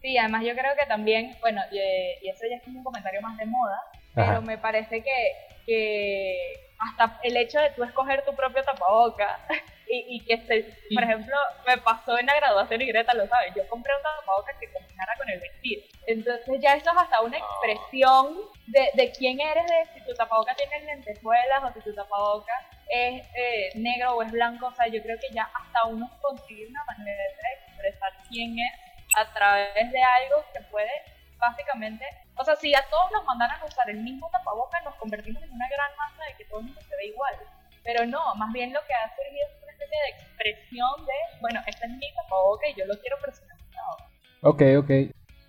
[0.00, 2.84] Sí, además yo creo que también, bueno, y, eh, y eso ya es como un
[2.84, 3.82] comentario más de moda,
[4.14, 4.28] Ajá.
[4.28, 5.32] pero me parece que,
[5.66, 9.40] que hasta el hecho de tú escoger tu propio tapaboca
[9.88, 11.34] y, y que, se, por ejemplo,
[11.66, 15.14] me pasó en la graduación y Greta lo sabe, yo compré un tapaboca que combinara
[15.16, 15.82] con el vestido.
[16.06, 20.54] Entonces ya eso es hasta una expresión de, de quién eres, de si tu tapaboca
[20.54, 22.52] tiene lentejuelas o si tu tapaboca
[22.88, 24.66] es eh, negro o es blanco.
[24.66, 28.72] O sea, yo creo que ya hasta uno consigue una manera de expresar quién es
[29.16, 32.04] a través de algo que puede básicamente,
[32.36, 35.52] o sea, si a todos nos mandaran a usar el mismo tapaboca, nos convertimos en
[35.52, 37.34] una gran masa de que todo el mundo se ve igual.
[37.84, 41.60] Pero no, más bien lo que ha surgido es una especie de expresión de, bueno,
[41.66, 43.96] este es mi tapaboca y yo lo quiero personalizado.
[44.42, 44.90] Ok, ok.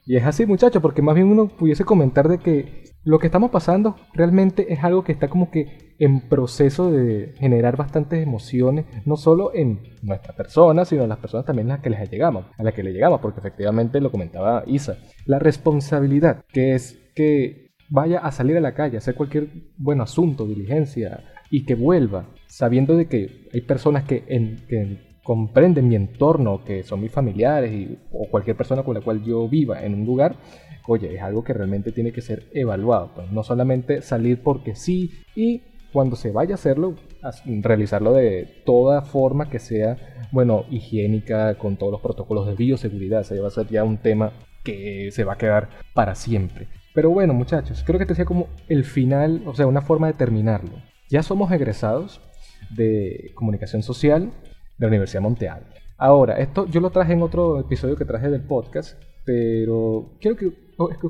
[0.05, 3.51] Y es así, muchachos, porque más bien uno pudiese comentar de que lo que estamos
[3.51, 9.17] pasando realmente es algo que está como que en proceso de generar bastantes emociones, no
[9.17, 12.63] solo en nuestra persona, sino en las personas también a las que les llegamos, a
[12.63, 18.19] las que le llegamos, porque efectivamente lo comentaba Isa, la responsabilidad que es que vaya
[18.19, 23.07] a salir a la calle, hacer cualquier buen asunto, diligencia, y que vuelva, sabiendo de
[23.07, 28.29] que hay personas que, en, que comprenden mi entorno, que son mis familiares y, o
[28.29, 30.35] cualquier persona con la cual yo viva en un lugar,
[30.87, 33.11] oye, es algo que realmente tiene que ser evaluado.
[33.15, 36.95] Pues, no solamente salir porque sí y cuando se vaya a hacerlo,
[37.45, 39.97] realizarlo de toda forma que sea,
[40.31, 43.25] bueno, higiénica, con todos los protocolos de bioseguridad.
[43.25, 44.31] Ya va a ser ya un tema
[44.63, 46.67] que se va a quedar para siempre.
[46.93, 50.13] Pero bueno, muchachos, creo que este sea como el final, o sea, una forma de
[50.13, 50.81] terminarlo.
[51.09, 52.21] Ya somos egresados
[52.69, 54.31] de comunicación social
[54.77, 55.63] de la Universidad Monteal.
[55.97, 60.51] Ahora, esto yo lo traje en otro episodio que traje del podcast, pero quiero que,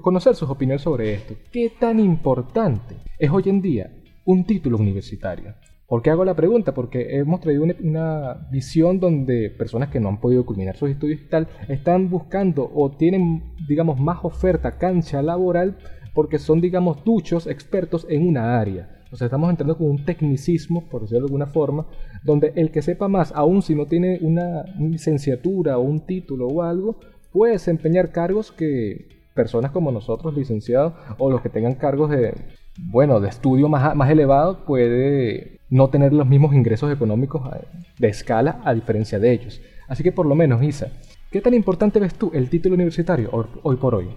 [0.01, 1.35] conocer sus opiniones sobre esto.
[1.51, 3.91] ¿Qué tan importante es hoy en día
[4.31, 5.55] un título universitario?
[5.87, 6.75] ¿Por qué hago la pregunta?
[6.75, 11.29] Porque hemos traído una, visión donde personas que no han podido culminar sus estudios y
[11.29, 15.77] tal están buscando o tienen, digamos, más oferta, cancha laboral,
[16.13, 19.03] porque son, digamos, duchos, expertos en una área.
[19.11, 21.87] O sea, estamos entrando con un tecnicismo, por decirlo de alguna forma,
[22.23, 26.61] donde el que sepa más, aun si no tiene una licenciatura o un título o
[26.61, 26.99] algo,
[27.31, 32.35] puede desempeñar cargos que personas como nosotros, licenciados, o los que tengan cargos de,
[32.77, 37.65] bueno, de estudio más, más elevado, puede no tener los mismos ingresos económicos eh,
[37.97, 39.61] de escala a diferencia de ellos.
[39.87, 40.87] Así que por lo menos, Isa,
[41.31, 44.15] ¿qué tan importante ves tú el título universitario hoy- hoy por hoy?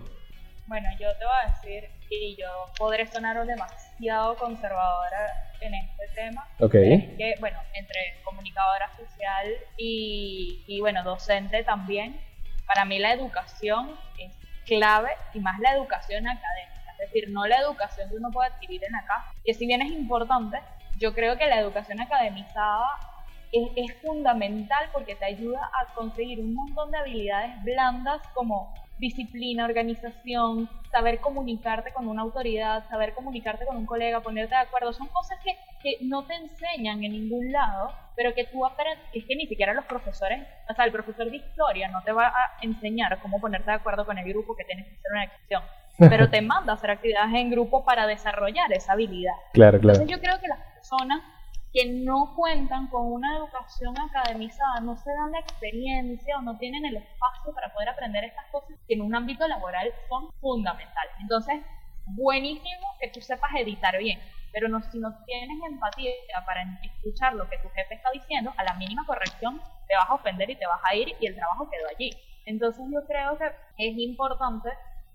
[0.67, 2.47] Bueno, yo te voy a decir, y yo
[2.79, 5.27] podré sonar demasiado conservadora
[5.61, 6.75] en este tema, Ok.
[6.75, 9.47] es que, bueno, entre comunicadora social
[9.77, 12.19] y, y, bueno, docente también,
[12.67, 14.33] para mí la educación es
[14.67, 16.72] clave y más la educación académica,
[17.03, 19.91] es decir, no la educación que uno puede adquirir en acá, que si bien es
[19.91, 20.59] importante,
[20.99, 22.87] yo creo que la educación academizada
[23.53, 30.71] es, fundamental porque te ayuda a conseguir un montón de habilidades blandas como disciplina, organización,
[30.91, 34.93] saber comunicarte con una autoridad, saber comunicarte con un colega, ponerte de acuerdo.
[34.93, 39.25] Son cosas que, que no te enseñan en ningún lado, pero que tú aprendes, es
[39.25, 42.57] que ni siquiera los profesores, o sea, el profesor de historia no te va a
[42.63, 45.63] enseñar cómo ponerte de acuerdo con el grupo que tienes que hacer una excepción,
[45.99, 49.35] pero te manda a hacer actividades en grupo para desarrollar esa habilidad.
[49.53, 49.99] Claro, claro.
[49.99, 51.23] Entonces yo creo que las personas
[51.73, 56.85] que no cuentan con una educación academizada no se dan la experiencia o no tienen
[56.85, 61.13] el espacio para poder aprender estas cosas que en un ámbito laboral son fundamentales.
[61.21, 61.63] Entonces,
[62.05, 64.21] buenísimo que tú sepas editar bien,
[64.53, 66.13] pero no, si no tienes empatía
[66.45, 70.15] para escuchar lo que tu jefe está diciendo, a la mínima corrección te vas a
[70.15, 72.11] ofender y te vas a ir y el trabajo quedó allí.
[72.45, 73.47] Entonces yo creo que
[73.79, 74.69] es importante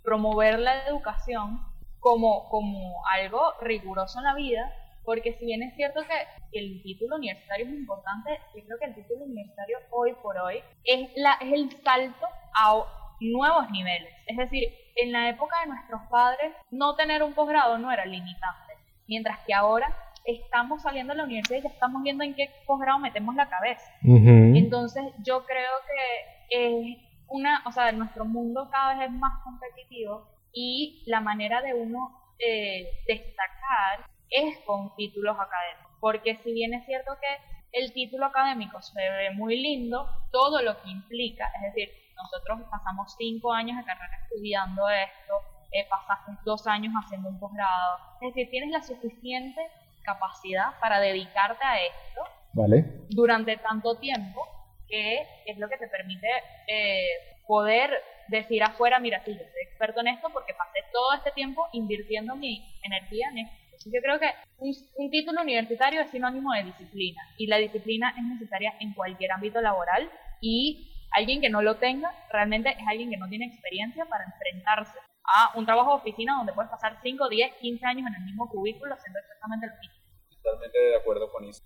[0.07, 1.59] promover la educación
[1.99, 4.71] como, como algo riguroso en la vida,
[5.03, 8.95] porque si bien es cierto que el título universitario es importante, yo creo que el
[8.95, 12.85] título universitario hoy por hoy es, la, es el salto a
[13.19, 14.13] nuevos niveles.
[14.27, 18.75] Es decir, en la época de nuestros padres, no tener un posgrado no era limitante.
[19.09, 19.93] Mientras que ahora
[20.23, 23.91] estamos saliendo de la universidad y ya estamos viendo en qué posgrado metemos la cabeza.
[24.03, 30.27] Entonces yo creo que es una, o sea, nuestro mundo cada vez es más competitivo
[30.53, 35.91] y la manera de uno eh, destacar es con títulos académicos.
[35.99, 40.81] Porque si bien es cierto que el título académico se ve muy lindo, todo lo
[40.81, 45.33] que implica, es decir, nosotros pasamos cinco años de carrera estudiando esto,
[45.71, 49.61] eh, pasaste dos años haciendo un posgrado, es decir, tienes la suficiente
[50.03, 52.21] capacidad para dedicarte a esto
[52.53, 53.05] Vale.
[53.09, 54.41] durante tanto tiempo
[54.87, 56.27] que es lo que te permite
[56.67, 57.07] eh,
[57.47, 57.91] poder
[58.27, 62.35] decir afuera, mira, sí, yo soy experto en esto porque pasé todo este tiempo invirtiendo
[62.35, 63.55] mi energía en esto.
[63.65, 68.13] Entonces, Yo creo que un, un título universitario es sinónimo de disciplina y la disciplina
[68.17, 70.09] es necesaria en cualquier ámbito laboral
[70.41, 74.97] y alguien que no lo tenga realmente es alguien que no tiene experiencia para enfrentarse
[75.23, 78.49] a un trabajo de oficina donde puedes pasar 5, 10, 15 años en el mismo
[78.49, 79.95] cubículo haciendo exactamente lo mismo.
[80.41, 81.61] totalmente de acuerdo con eso.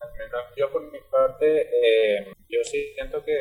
[0.00, 3.34] Al menos Yo por mi parte, eh, yo sí siento que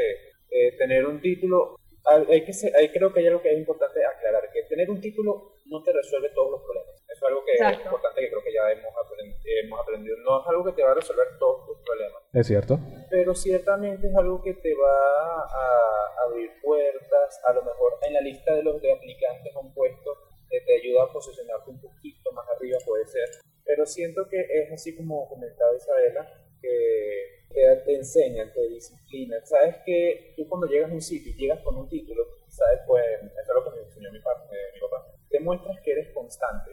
[0.51, 4.03] eh, tener un título, hay que ser- hay- creo que hay algo que es importante
[4.03, 6.95] aclarar, que tener un título no te resuelve todos los problemas.
[7.07, 10.17] Eso es algo que es importante que creo que ya hemos, aprend- hemos aprendido.
[10.25, 12.79] No es algo que te va a resolver todos tus problemas, Es cierto.
[13.11, 18.21] pero ciertamente es algo que te va a abrir puertas, a lo mejor en la
[18.21, 20.17] lista de los de aplicantes a un puesto,
[20.49, 23.29] eh, te ayuda a posicionarte un poquito más arriba, puede ser.
[23.65, 26.27] Pero siento que es así como comentaba Isabela,
[26.61, 29.45] que te, te enseñan, te disciplinan.
[29.45, 33.03] Sabes que tú cuando llegas a un sitio y llegas con un título, sabes, pues,
[33.21, 36.71] eso es lo que me enseñó mi, pa- eh, mi papá, demuestras que eres constante,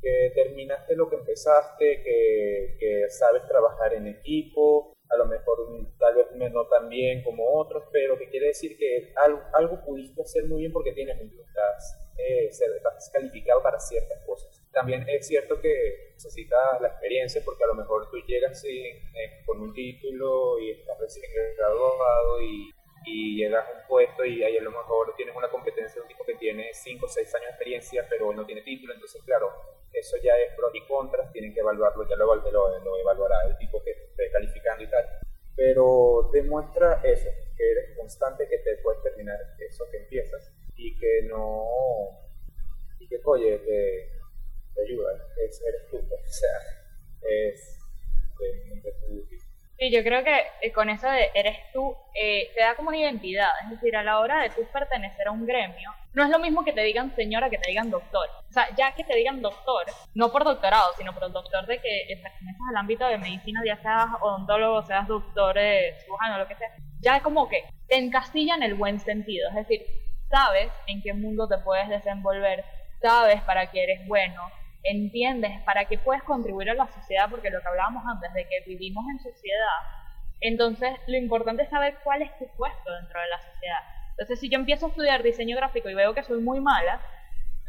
[0.00, 5.58] que terminaste lo que empezaste, que, que sabes trabajar en equipo, a lo mejor
[5.98, 10.22] tal vez no tan bien como otros, pero que quiere decir que algo, algo pudiste
[10.22, 14.61] hacer muy bien porque tienes estás, eh, estás calificado para ciertas cosas.
[14.72, 19.42] También es cierto que necesitas la experiencia porque a lo mejor tú llegas sin, eh,
[19.44, 22.70] con un título y estás recién graduado y,
[23.04, 26.24] llegas a un puesto y ahí a lo mejor tienes una competencia de un tipo
[26.24, 29.50] que tiene 5 o 6 años de experiencia pero no tiene título, entonces claro,
[29.92, 33.58] eso ya es pros y contras, tienen que evaluarlo, ya lo, lo, lo evaluará el
[33.58, 35.04] tipo que esté calificando y tal.
[35.56, 41.22] Pero demuestra eso, que eres constante, que te puedes terminar eso que empiezas y que
[41.28, 41.66] no,
[43.00, 44.21] y que oye, te,
[44.74, 46.58] te ayuda, es, eres tú, o sea,
[47.22, 47.78] es
[48.38, 49.26] realmente tú.
[49.78, 52.98] Sí, yo creo que eh, con eso de eres tú, eh, te da como una
[52.98, 53.48] identidad.
[53.64, 56.62] Es decir, a la hora de tú pertenecer a un gremio, no es lo mismo
[56.62, 58.28] que te digan señora que te digan doctor.
[58.48, 61.80] O sea, ya que te digan doctor, no por doctorado, sino por el doctor de
[61.80, 66.54] que perteneces al ámbito de medicina, ya seas odontólogo, seas doctor, eh, cirujano, lo que
[66.54, 66.68] sea,
[67.00, 69.48] ya como que te encastilla en el buen sentido.
[69.48, 69.84] Es decir,
[70.30, 72.64] sabes en qué mundo te puedes desenvolver,
[73.00, 74.42] sabes para qué eres bueno,
[74.84, 78.64] entiendes para qué puedes contribuir a la sociedad, porque lo que hablábamos antes, de que
[78.66, 79.78] vivimos en sociedad,
[80.40, 83.80] entonces lo importante es saber cuál es tu puesto dentro de la sociedad.
[84.10, 87.00] Entonces, si yo empiezo a estudiar diseño gráfico y veo que soy muy mala,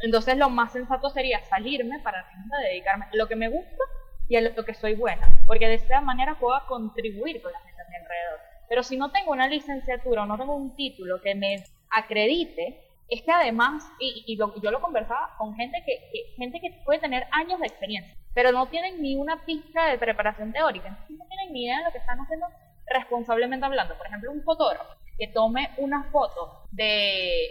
[0.00, 2.26] entonces lo más sensato sería salirme para
[2.62, 3.84] dedicarme a lo que me gusta
[4.28, 7.80] y a lo que soy buena, porque de esta manera puedo contribuir con la gente
[7.80, 8.40] a mi alrededor.
[8.68, 12.80] Pero si no tengo una licenciatura o no tengo un título que me acredite,
[13.14, 16.82] es que además, y, y lo- yo lo conversaba con gente que, que- gente que
[16.84, 21.16] puede tener años de experiencia, pero no tienen ni una pizca de preparación teórica, entonces
[21.18, 22.46] no tienen ni idea de lo que están haciendo
[22.86, 23.96] responsablemente hablando.
[23.96, 27.46] Por ejemplo, un fotógrafo que tome una foto de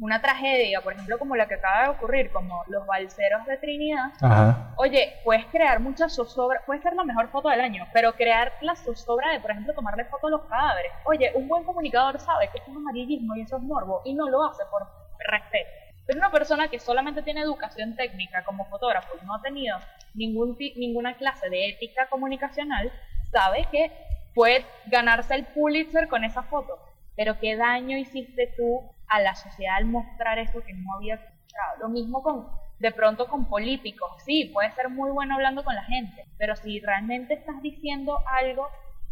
[0.00, 4.12] una tragedia, por ejemplo, como la que acaba de ocurrir, como los balseros de Trinidad,
[4.22, 4.72] Ajá.
[4.76, 8.76] Oye, puedes crear muchas zozobras, puede ser la mejor foto del año, pero crear la
[8.76, 10.92] zozobra de, por ejemplo, tomarle foto a los cadáveres.
[11.04, 14.44] Oye, un buen comunicador sabe que es amarillismo y eso es morbo y no lo
[14.44, 14.86] hace por
[15.26, 15.70] respeto.
[16.06, 19.76] Pero una persona que solamente tiene educación técnica como fotógrafo y no ha tenido
[20.14, 22.90] ningún ninguna clase de ética comunicacional,
[23.30, 23.92] sabe que
[24.34, 26.78] puede ganarse el Pulitzer con esa foto.
[27.14, 31.78] Pero qué daño hiciste tú a la sociedad al mostrar eso que no había mostrado.
[31.80, 32.48] Lo mismo con,
[32.78, 34.12] de pronto con políticos.
[34.24, 38.68] Sí, puede ser muy bueno hablando con la gente, pero si realmente estás diciendo algo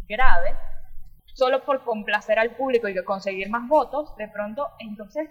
[0.07, 0.55] grave,
[1.25, 5.29] solo por complacer al público y conseguir más votos, de pronto, entonces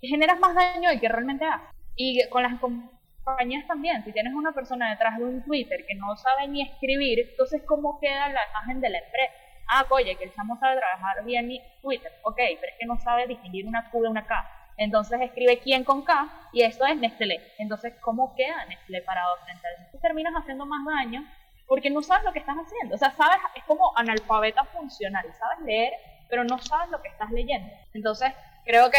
[0.00, 1.68] generas más daño del que realmente haces.
[1.96, 6.16] Y con las compañías también, si tienes una persona detrás de un Twitter que no
[6.16, 9.32] sabe ni escribir, entonces ¿cómo queda la imagen de la empresa?
[9.68, 12.98] Ah, oye, que el chamo sabe trabajar bien mi Twitter, ok, pero es que no
[12.98, 14.50] sabe distinguir una Q de una K.
[14.76, 17.40] Entonces escribe quién con K y esto es Nestlé.
[17.58, 19.98] Entonces, ¿cómo queda Nestlé parado frente a eso?
[20.02, 21.24] Terminas haciendo más daño
[21.66, 22.94] porque no sabes lo que estás haciendo.
[22.94, 25.92] O sea, sabes, es como analfabeta funcional, sabes leer,
[26.28, 27.72] pero no sabes lo que estás leyendo.
[27.94, 28.32] Entonces,
[28.64, 28.98] creo que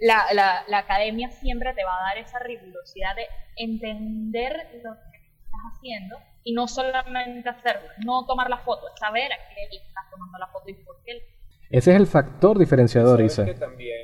[0.00, 3.26] la, la, la academia siempre te va a dar esa rigurosidad de
[3.56, 9.36] entender lo que estás haciendo y no solamente hacerlo, no tomar la foto, saber a
[9.54, 11.26] qué estás tomando la foto y por qué.
[11.70, 13.44] Ese es el factor diferenciador, ¿Sabes Isa.
[13.44, 13.96] que también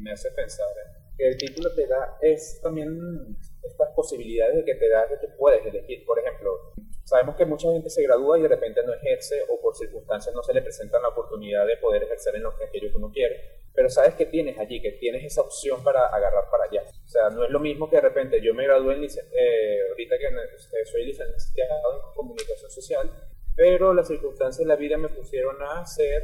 [0.00, 1.04] me hace pensar eh?
[1.16, 5.28] que el título te da es también estas posibilidades de que te da de que
[5.38, 6.04] puedes elegir.
[6.06, 6.73] Por ejemplo,
[7.04, 10.42] sabemos que mucha gente se gradúa y de repente no ejerce o por circunstancias no
[10.42, 13.62] se le presenta la oportunidad de poder ejercer en lo que aquello que uno quiere.
[13.74, 16.82] Pero sabes que tienes allí, que tienes esa opción para agarrar para allá.
[17.04, 20.18] O sea, no es lo mismo que de repente yo me gradué en eh, ahorita
[20.18, 23.10] que eh, soy licenciado en comunicación social,
[23.56, 26.22] pero las circunstancias de la vida me pusieron a ser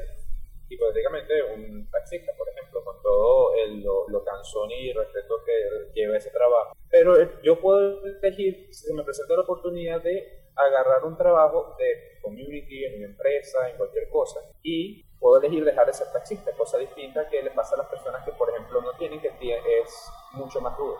[0.69, 6.17] hipotéticamente un taxista, por ejemplo, con todo el, lo, lo cansón y respeto que lleva
[6.17, 6.77] ese trabajo.
[6.89, 12.21] Pero yo puedo elegir, si se me presenta la oportunidad de agarrar un trabajo de
[12.23, 16.79] community en mi empresa, en cualquier cosa, y puedo elegir dejar de ser taxista, cosa
[16.79, 20.61] distinta que le pasa a las personas que, por ejemplo, no tienen, que es mucho
[20.61, 20.97] más duro.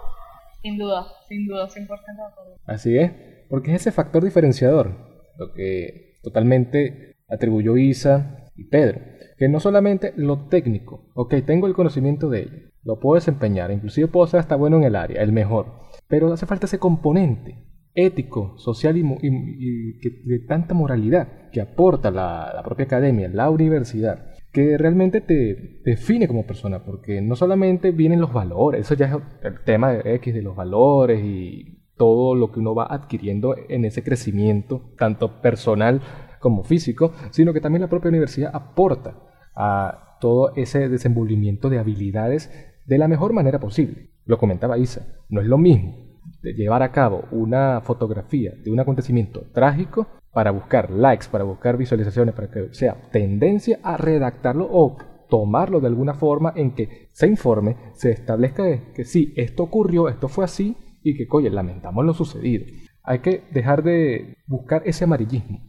[0.63, 1.87] Sin duda, sin duda, 100% de
[2.23, 2.57] acuerdo.
[2.67, 3.13] Así es,
[3.49, 4.93] porque es ese factor diferenciador,
[5.37, 9.01] lo que totalmente atribuyó Isa y Pedro,
[9.39, 14.09] que no solamente lo técnico, ok, tengo el conocimiento de ello, lo puedo desempeñar, inclusive
[14.09, 15.67] puedo ser hasta bueno en el área, el mejor,
[16.09, 22.53] pero hace falta ese componente ético, social y, que- de tanta moralidad que aporta la,
[22.55, 28.21] la propia academia, la universidad, que realmente te define como persona, porque no solamente vienen
[28.21, 32.51] los valores, eso ya es el tema de X de los valores y todo lo
[32.51, 36.01] que uno va adquiriendo en ese crecimiento, tanto personal
[36.41, 39.19] como físico, sino que también la propia universidad aporta
[39.55, 42.51] a todo ese desenvolvimiento de habilidades
[42.87, 44.11] de la mejor manera posible.
[44.25, 46.10] Lo comentaba Isa, no es lo mismo
[46.43, 51.77] de llevar a cabo una fotografía de un acontecimiento trágico para buscar likes, para buscar
[51.77, 54.97] visualizaciones, para que sea tendencia a redactarlo o
[55.29, 60.29] tomarlo de alguna forma en que se informe, se establezca que sí, esto ocurrió, esto
[60.29, 62.67] fue así y que, oye, lamentamos lo sucedido.
[63.03, 65.61] Hay que dejar de buscar ese amarillismo,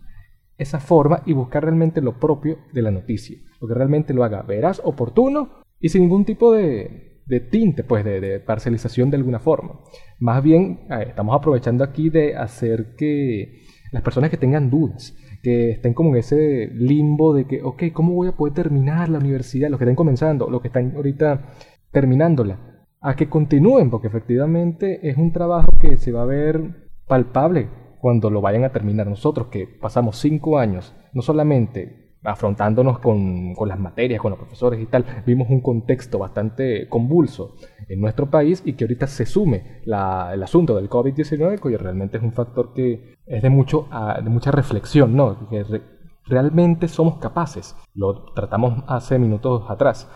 [0.58, 4.42] esa forma y buscar realmente lo propio de la noticia, lo que realmente lo haga
[4.42, 9.40] veraz, oportuno y sin ningún tipo de, de tinte, pues de, de parcialización de alguna
[9.40, 9.80] forma.
[10.22, 15.96] Más bien, estamos aprovechando aquí de hacer que las personas que tengan dudas, que estén
[15.96, 19.72] como en ese limbo de que, ok, ¿cómo voy a poder terminar la universidad?
[19.72, 21.48] Los que estén comenzando, los que están ahorita
[21.92, 27.70] terminándola, a que continúen, porque efectivamente es un trabajo que se va a ver palpable
[28.00, 29.08] cuando lo vayan a terminar.
[29.08, 34.80] Nosotros que pasamos cinco años, no solamente afrontándonos con, con las materias, con los profesores
[34.82, 37.56] y tal, vimos un contexto bastante convulso
[37.88, 42.18] en nuestro país y que ahorita se sume la- el asunto del COVID-19, que realmente
[42.18, 43.88] es un factor que es de, mucho,
[44.24, 45.50] de mucha reflexión, ¿no?
[45.50, 45.82] Que re-
[46.26, 50.10] realmente somos capaces, lo tratamos hace minutos atrás,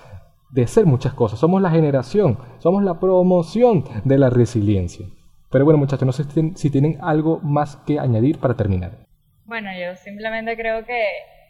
[0.51, 1.39] de hacer muchas cosas.
[1.39, 5.07] Somos la generación, somos la promoción de la resiliencia.
[5.49, 6.23] Pero bueno, muchachos, no sé
[6.55, 9.05] si tienen algo más que añadir para terminar.
[9.45, 11.03] Bueno, yo simplemente creo que,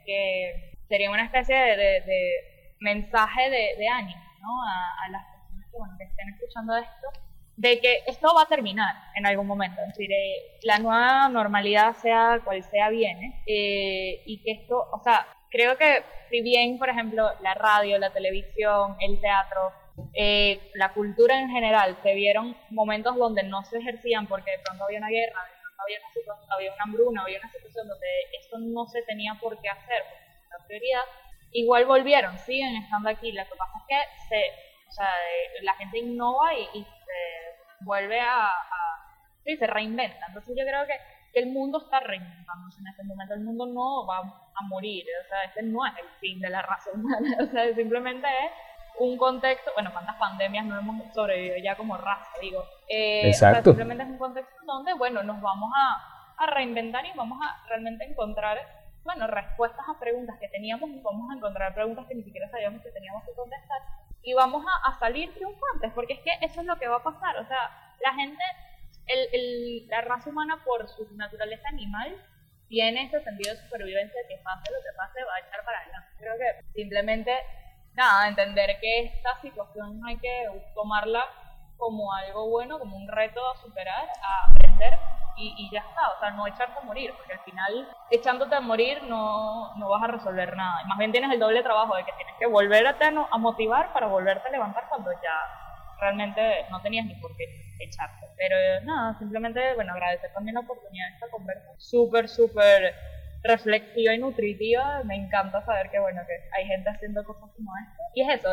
[0.06, 2.32] que sería una especie de, de- de
[2.80, 4.64] mensaje de, de ánimo ¿no?
[4.64, 7.08] a, a las personas que, bueno, que estén escuchando esto,
[7.58, 9.82] de que esto va a terminar en algún momento.
[9.82, 13.42] Es decir, eh, la nueva normalidad, sea cual sea, viene.
[13.48, 18.12] eh, y que esto, o sea, creo que si bien, por ejemplo, la radio, la
[18.12, 19.72] televisión, el teatro,
[20.14, 24.84] eh, la cultura en general, se vieron momentos donde no se ejercían porque de pronto
[24.84, 25.40] había una guerra,
[25.78, 28.08] había una, situa- había una hambruna, había una situación donde
[28.40, 31.04] esto no se tenía por qué hacer, porque no era prioridad,
[31.52, 33.32] igual volvieron, siguen estando aquí.
[33.32, 37.84] Lo que pasa es que se, o sea, eh, la gente innova y, y se
[37.86, 39.02] vuelve a, a-
[39.44, 40.26] sí, se reinventa.
[40.28, 40.98] Entonces yo creo que,
[41.34, 43.34] que el mundo está reinventándose en este momento.
[43.34, 46.62] El mundo no va a morir, o sea, este no es el fin de la
[46.62, 48.52] raza humana, o sea, simplemente es
[49.00, 52.64] un contexto, bueno, cuántas pandemias no hemos sobrevivido ya como raza, digo.
[52.88, 53.72] Eh, o sea, Exacto.
[53.72, 58.06] simplemente es un contexto donde, bueno, nos vamos a, a reinventar y vamos a realmente
[58.06, 58.58] encontrar,
[59.04, 62.82] bueno, respuestas a preguntas que teníamos y vamos a encontrar preguntas que ni siquiera sabíamos
[62.82, 63.80] que teníamos que contestar
[64.24, 67.04] y vamos a, a salir triunfantes, porque es que eso es lo que va a
[67.04, 68.44] pasar, o sea, la gente,
[69.08, 72.16] el, el- la raza humana por su naturaleza animal
[72.68, 76.08] tiene ese sentido de supervivencia que pase lo que pase va a echar para adelante.
[76.18, 77.32] Creo que simplemente,
[77.96, 81.24] nada, entender que esta situación hay que tomarla
[81.78, 84.98] como algo bueno, como un reto a superar, a aprender
[85.38, 88.62] y, y ya está, o sea, no echarte a morir, porque al final echándote a
[88.62, 90.82] morir no, no vas a resolver nada.
[90.84, 93.38] Y más bien tienes el doble trabajo de que tienes que volverte a, no- a
[93.38, 95.36] motivar para volverte a levantar cuando ya
[96.00, 97.44] realmente no tenías ni por qué
[97.80, 98.28] echarte.
[98.38, 101.70] Pero nada, simplemente, bueno, agradecer también la oportunidad de esta conversa.
[101.78, 102.94] Súper, súper
[103.48, 105.02] reflexiva y nutritiva.
[105.06, 108.02] Me encanta saber que, bueno, que hay gente haciendo cosas como esto.
[108.14, 108.50] Y es eso,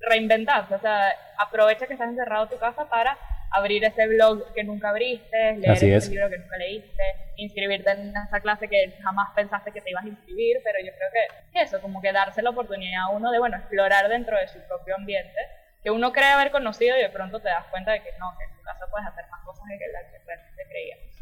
[0.00, 0.74] reinventarse.
[0.74, 3.16] O sea, aprovecha que estás encerrado en tu casa para
[3.50, 7.02] abrir ese blog que nunca abriste, leer ese libro que nunca leíste,
[7.36, 11.08] inscribirte en esa clase que jamás pensaste que te ibas a inscribir, pero yo creo
[11.52, 14.58] que eso, como que darse la oportunidad a uno de, bueno, explorar dentro de su
[14.66, 15.38] propio ambiente,
[15.84, 18.44] que uno cree haber conocido y de pronto te das cuenta de que no, que
[18.44, 21.13] en tu casa puedes hacer más cosas que las que realmente creías.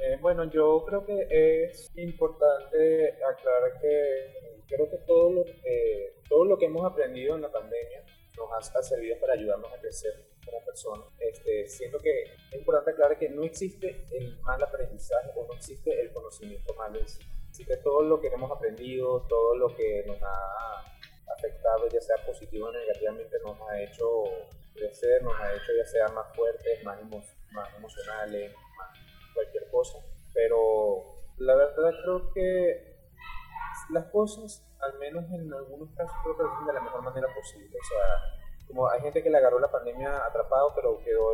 [0.00, 6.44] Eh, bueno, yo creo que es importante aclarar que creo que todo lo, que todo
[6.44, 8.04] lo que hemos aprendido en la pandemia
[8.36, 10.12] nos ha servido para ayudarnos a crecer
[10.44, 11.06] como personas.
[11.18, 16.00] Este, siento que es importante aclarar que no existe el mal aprendizaje o no existe
[16.00, 17.22] el conocimiento malo en sí.
[17.50, 20.84] Así que todo lo que hemos aprendido, todo lo que nos ha
[21.36, 24.24] afectado, ya sea positivo o negativamente, nos ha hecho
[24.74, 26.98] crecer, nos ha hecho ya sea más fuertes, más,
[27.52, 28.52] más emocionales,
[29.34, 29.98] cualquier cosa.
[30.34, 32.96] Pero la verdad creo que
[33.90, 37.76] las cosas, al menos en algunos casos, creo que lo de la mejor manera posible.
[37.76, 41.32] O sea, como hay gente que le agarró la pandemia atrapado, pero quedó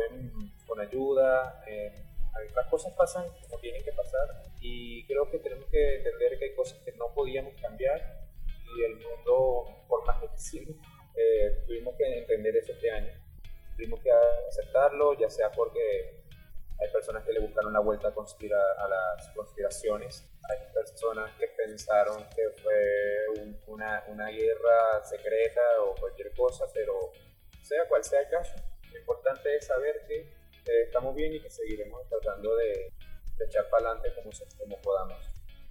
[0.67, 1.63] con ayuda.
[1.67, 2.05] Eh,
[2.53, 6.55] las cosas pasan como tienen que pasar y creo que tenemos que entender que hay
[6.55, 8.25] cosas que no podíamos cambiar
[8.75, 10.75] y el mundo, por más quisimos,
[11.15, 13.11] eh, tuvimos que entender eso este año.
[13.75, 16.24] Tuvimos que aceptarlo, ya sea porque
[16.79, 21.47] hay personas que le buscaron la vuelta a, conspira, a las conspiraciones, hay personas que
[21.47, 27.11] pensaron que fue una, una guerra secreta o cualquier cosa, pero
[27.61, 28.55] sea cual sea el caso,
[28.91, 32.91] lo importante es saber que eh, estamos bien y que seguiremos tratando de,
[33.45, 35.17] echar para adelante como, como podamos.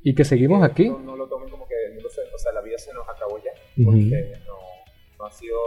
[0.03, 0.91] Y que seguimos aquí.
[0.91, 3.39] No, lo tomen como que el mundo se, o sea, la vida se nos acabó
[3.43, 3.53] ya,
[3.83, 4.59] porque no,
[5.19, 5.59] no, ha sido,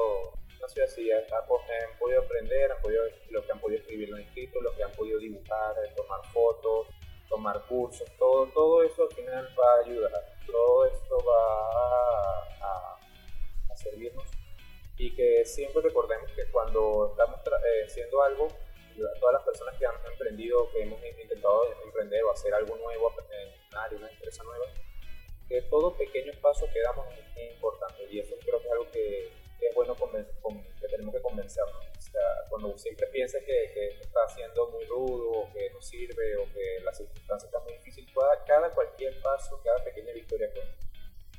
[0.69, 1.11] sido así.
[1.11, 4.83] Han, han podido aprender, han podido, los que han podido escribir los escritos, los que
[4.83, 6.87] han podido dibujar, eh, tomar fotos,
[7.29, 10.37] tomar cursos, todo, todo eso al final va a ayudar.
[10.45, 12.99] Todo esto va a,
[13.69, 14.27] a servirnos
[14.97, 18.47] y que siempre recordemos que cuando estamos eh, haciendo algo,
[19.19, 23.13] todas las personas que han emprendido, que hemos intentado emprender o hacer algo nuevo,
[23.91, 24.65] en una empresa nueva,
[25.47, 29.31] que todo pequeño paso que damos es importante y eso creo que es algo que,
[29.65, 31.75] es bueno que tenemos que convencernos.
[31.97, 36.37] O sea, cuando siempre piensa que, que está haciendo muy rudo o que no sirve
[36.37, 38.11] o que las circunstancias están muy difíciles,
[38.45, 40.87] cada cualquier paso, cada pequeña victoria cuenta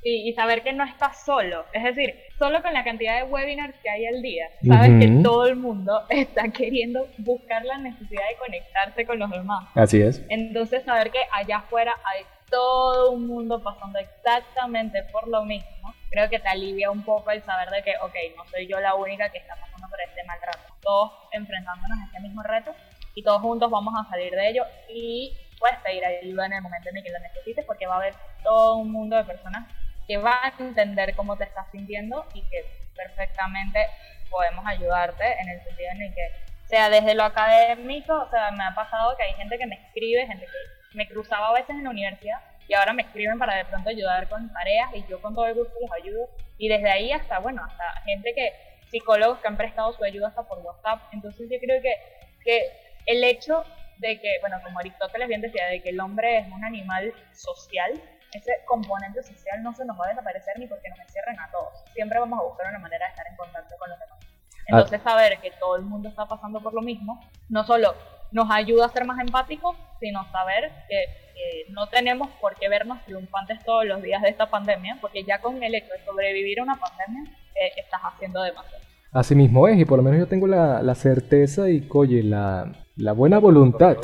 [0.03, 1.65] y, saber que no estás solo.
[1.73, 5.47] Es decir, solo con la cantidad de webinars que hay al día, sabes que todo
[5.47, 9.69] el mundo está queriendo buscar la necesidad de conectarse con los demás.
[9.75, 10.23] Así es.
[10.29, 15.78] Entonces, saber que allá afuera hay todo un mundo pasando exactamente por lo mismo,
[16.09, 18.95] creo que te alivia un poco el saber de que, ok, no soy yo la
[18.95, 20.75] única que está pasando por este mal rato.
[20.81, 22.73] Todos enfrentándonos a este mismo reto
[23.15, 26.89] y todos juntos vamos a salir de ello y puedes pedir ayuda en el momento
[26.89, 29.67] en el que lo necesites porque va a haber todo un mundo de personas
[30.07, 32.65] que va a entender cómo te estás sintiendo y que
[32.95, 33.85] perfectamente
[34.29, 38.63] podemos ayudarte en el sentido en el que, sea desde lo académico, o sea, me
[38.63, 41.83] ha pasado que hay gente que me escribe, gente que me cruzaba a veces en
[41.83, 42.39] la universidad
[42.69, 45.55] y ahora me escriben para de pronto ayudar con tareas y yo con todo el
[45.55, 46.29] gusto los ayudo.
[46.59, 48.53] Y desde ahí hasta, bueno, hasta gente que,
[48.91, 51.01] psicólogos que han prestado su ayuda hasta por WhatsApp.
[51.11, 51.95] Entonces yo creo que,
[52.43, 52.61] que
[53.07, 53.63] el hecho
[53.97, 57.91] de que, bueno, como Aristóteles bien decía, de que el hombre es un animal social,
[58.33, 61.73] ese componente social no se nos va a desaparecer ni porque nos encierren a todos.
[61.93, 64.19] Siempre vamos a buscar una manera de estar en contacto con los demás.
[64.67, 67.95] Entonces, saber que todo el mundo está pasando por lo mismo, no solo
[68.31, 71.29] nos ayuda a ser más empáticos, sino saber que,
[71.69, 75.63] no tenemos por qué vernos triunfantes todos los días de esta pandemia, porque ya con
[75.63, 78.83] el hecho de sobrevivir a una pandemia, eh, estás haciendo demasiado.
[79.13, 82.73] Así mismo es, y por lo menos yo tengo la, la certeza y, oye, la,
[82.97, 83.95] la buena voluntad.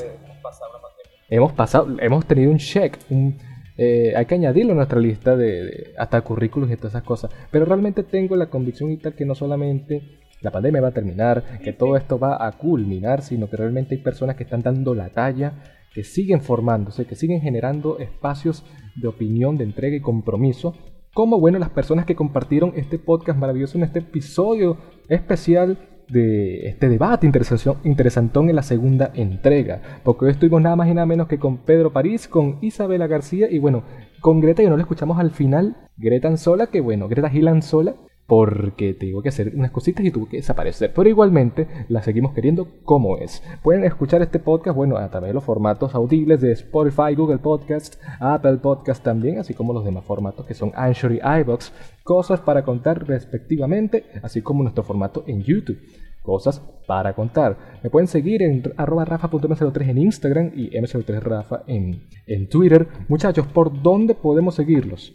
[1.29, 3.37] Hemos pasado, hemos tenido un check, un,
[3.77, 7.31] eh, hay que añadirlo a nuestra lista de, hasta currículos y todas esas cosas.
[7.51, 10.01] Pero realmente tengo la convicción y tal que no solamente
[10.45, 14.01] la pandemia va a terminar, que todo esto va a culminar, sino que realmente hay
[14.01, 15.53] personas que están dando la talla,
[15.93, 18.63] que siguen formándose, que siguen generando espacios
[18.95, 20.75] de opinión, de entrega y compromiso.
[21.13, 24.77] Como bueno las personas que compartieron este podcast maravilloso en este episodio
[25.07, 25.77] especial
[26.09, 29.81] de este debate interesantón en la segunda entrega.
[30.03, 33.49] Porque hoy estuvimos nada más y nada menos que con Pedro París, con Isabela García
[33.49, 33.83] y bueno,
[34.21, 35.77] con Greta, y no la escuchamos al final.
[35.97, 37.95] Greta sola, que bueno, Greta Gilan sola,
[38.27, 40.91] porque tengo que hacer unas cositas y tuvo que desaparecer.
[40.93, 43.43] Pero igualmente la seguimos queriendo como es.
[43.61, 48.01] Pueden escuchar este podcast, bueno, a través de los formatos audibles de Spotify, Google Podcast,
[48.19, 51.71] Apple Podcast también, así como los demás formatos que son Anchor y iBox.
[52.03, 55.79] Cosas para contar respectivamente, así como nuestro formato en YouTube.
[56.21, 57.79] Cosas para contar.
[57.83, 62.87] Me pueden seguir en arroba rafa.m03 en Instagram y m03rafa en, en Twitter.
[63.07, 65.13] Muchachos, ¿por dónde podemos seguirlos?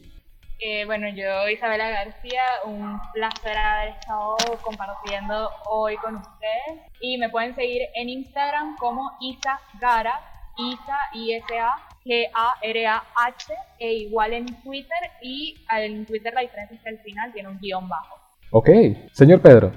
[0.62, 6.82] Eh, bueno, yo, Isabela García, un placer haber estado compartiendo hoy con ustedes.
[7.00, 10.20] Y me pueden seguir en Instagram como Isa Gara,
[10.58, 14.98] Isa, I-S-A, G-A-R-A-H, e igual en Twitter.
[15.22, 18.16] Y en Twitter la diferencia es que al final tiene un guion bajo.
[18.50, 18.68] Ok,
[19.12, 19.72] señor Pedro.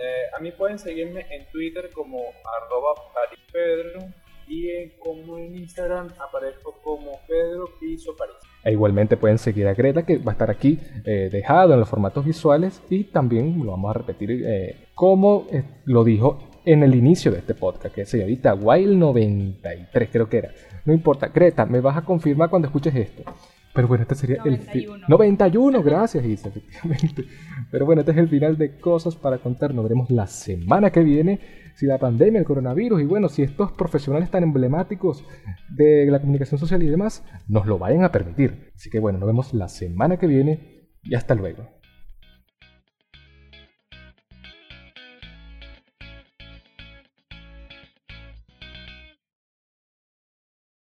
[0.00, 2.18] Eh, a mí pueden seguirme en Twitter como
[2.56, 2.94] arroba
[3.52, 4.00] Pedro
[4.48, 8.36] y en, como en Instagram aparezco como Pedro Piso París.
[8.64, 11.88] E igualmente pueden seguir a Greta, que va a estar aquí eh, dejado en los
[11.88, 16.94] formatos visuales y también lo vamos a repetir eh, como eh, lo dijo en el
[16.94, 20.50] inicio de este podcast, que es señorita Wild93, creo que era.
[20.84, 23.22] No importa, Greta, me vas a confirmar cuando escuches esto.
[23.74, 25.02] Pero bueno, este sería el final.
[25.08, 27.24] 91, gracias Isa, efectivamente.
[27.70, 29.72] Pero bueno, este es el final de cosas para contar.
[29.72, 31.38] Nos veremos la semana que viene.
[31.78, 35.24] Si la pandemia, el coronavirus y bueno, si estos profesionales tan emblemáticos
[35.68, 38.72] de la comunicación social y demás nos lo vayan a permitir.
[38.74, 41.77] Así que bueno, nos vemos la semana que viene y hasta luego.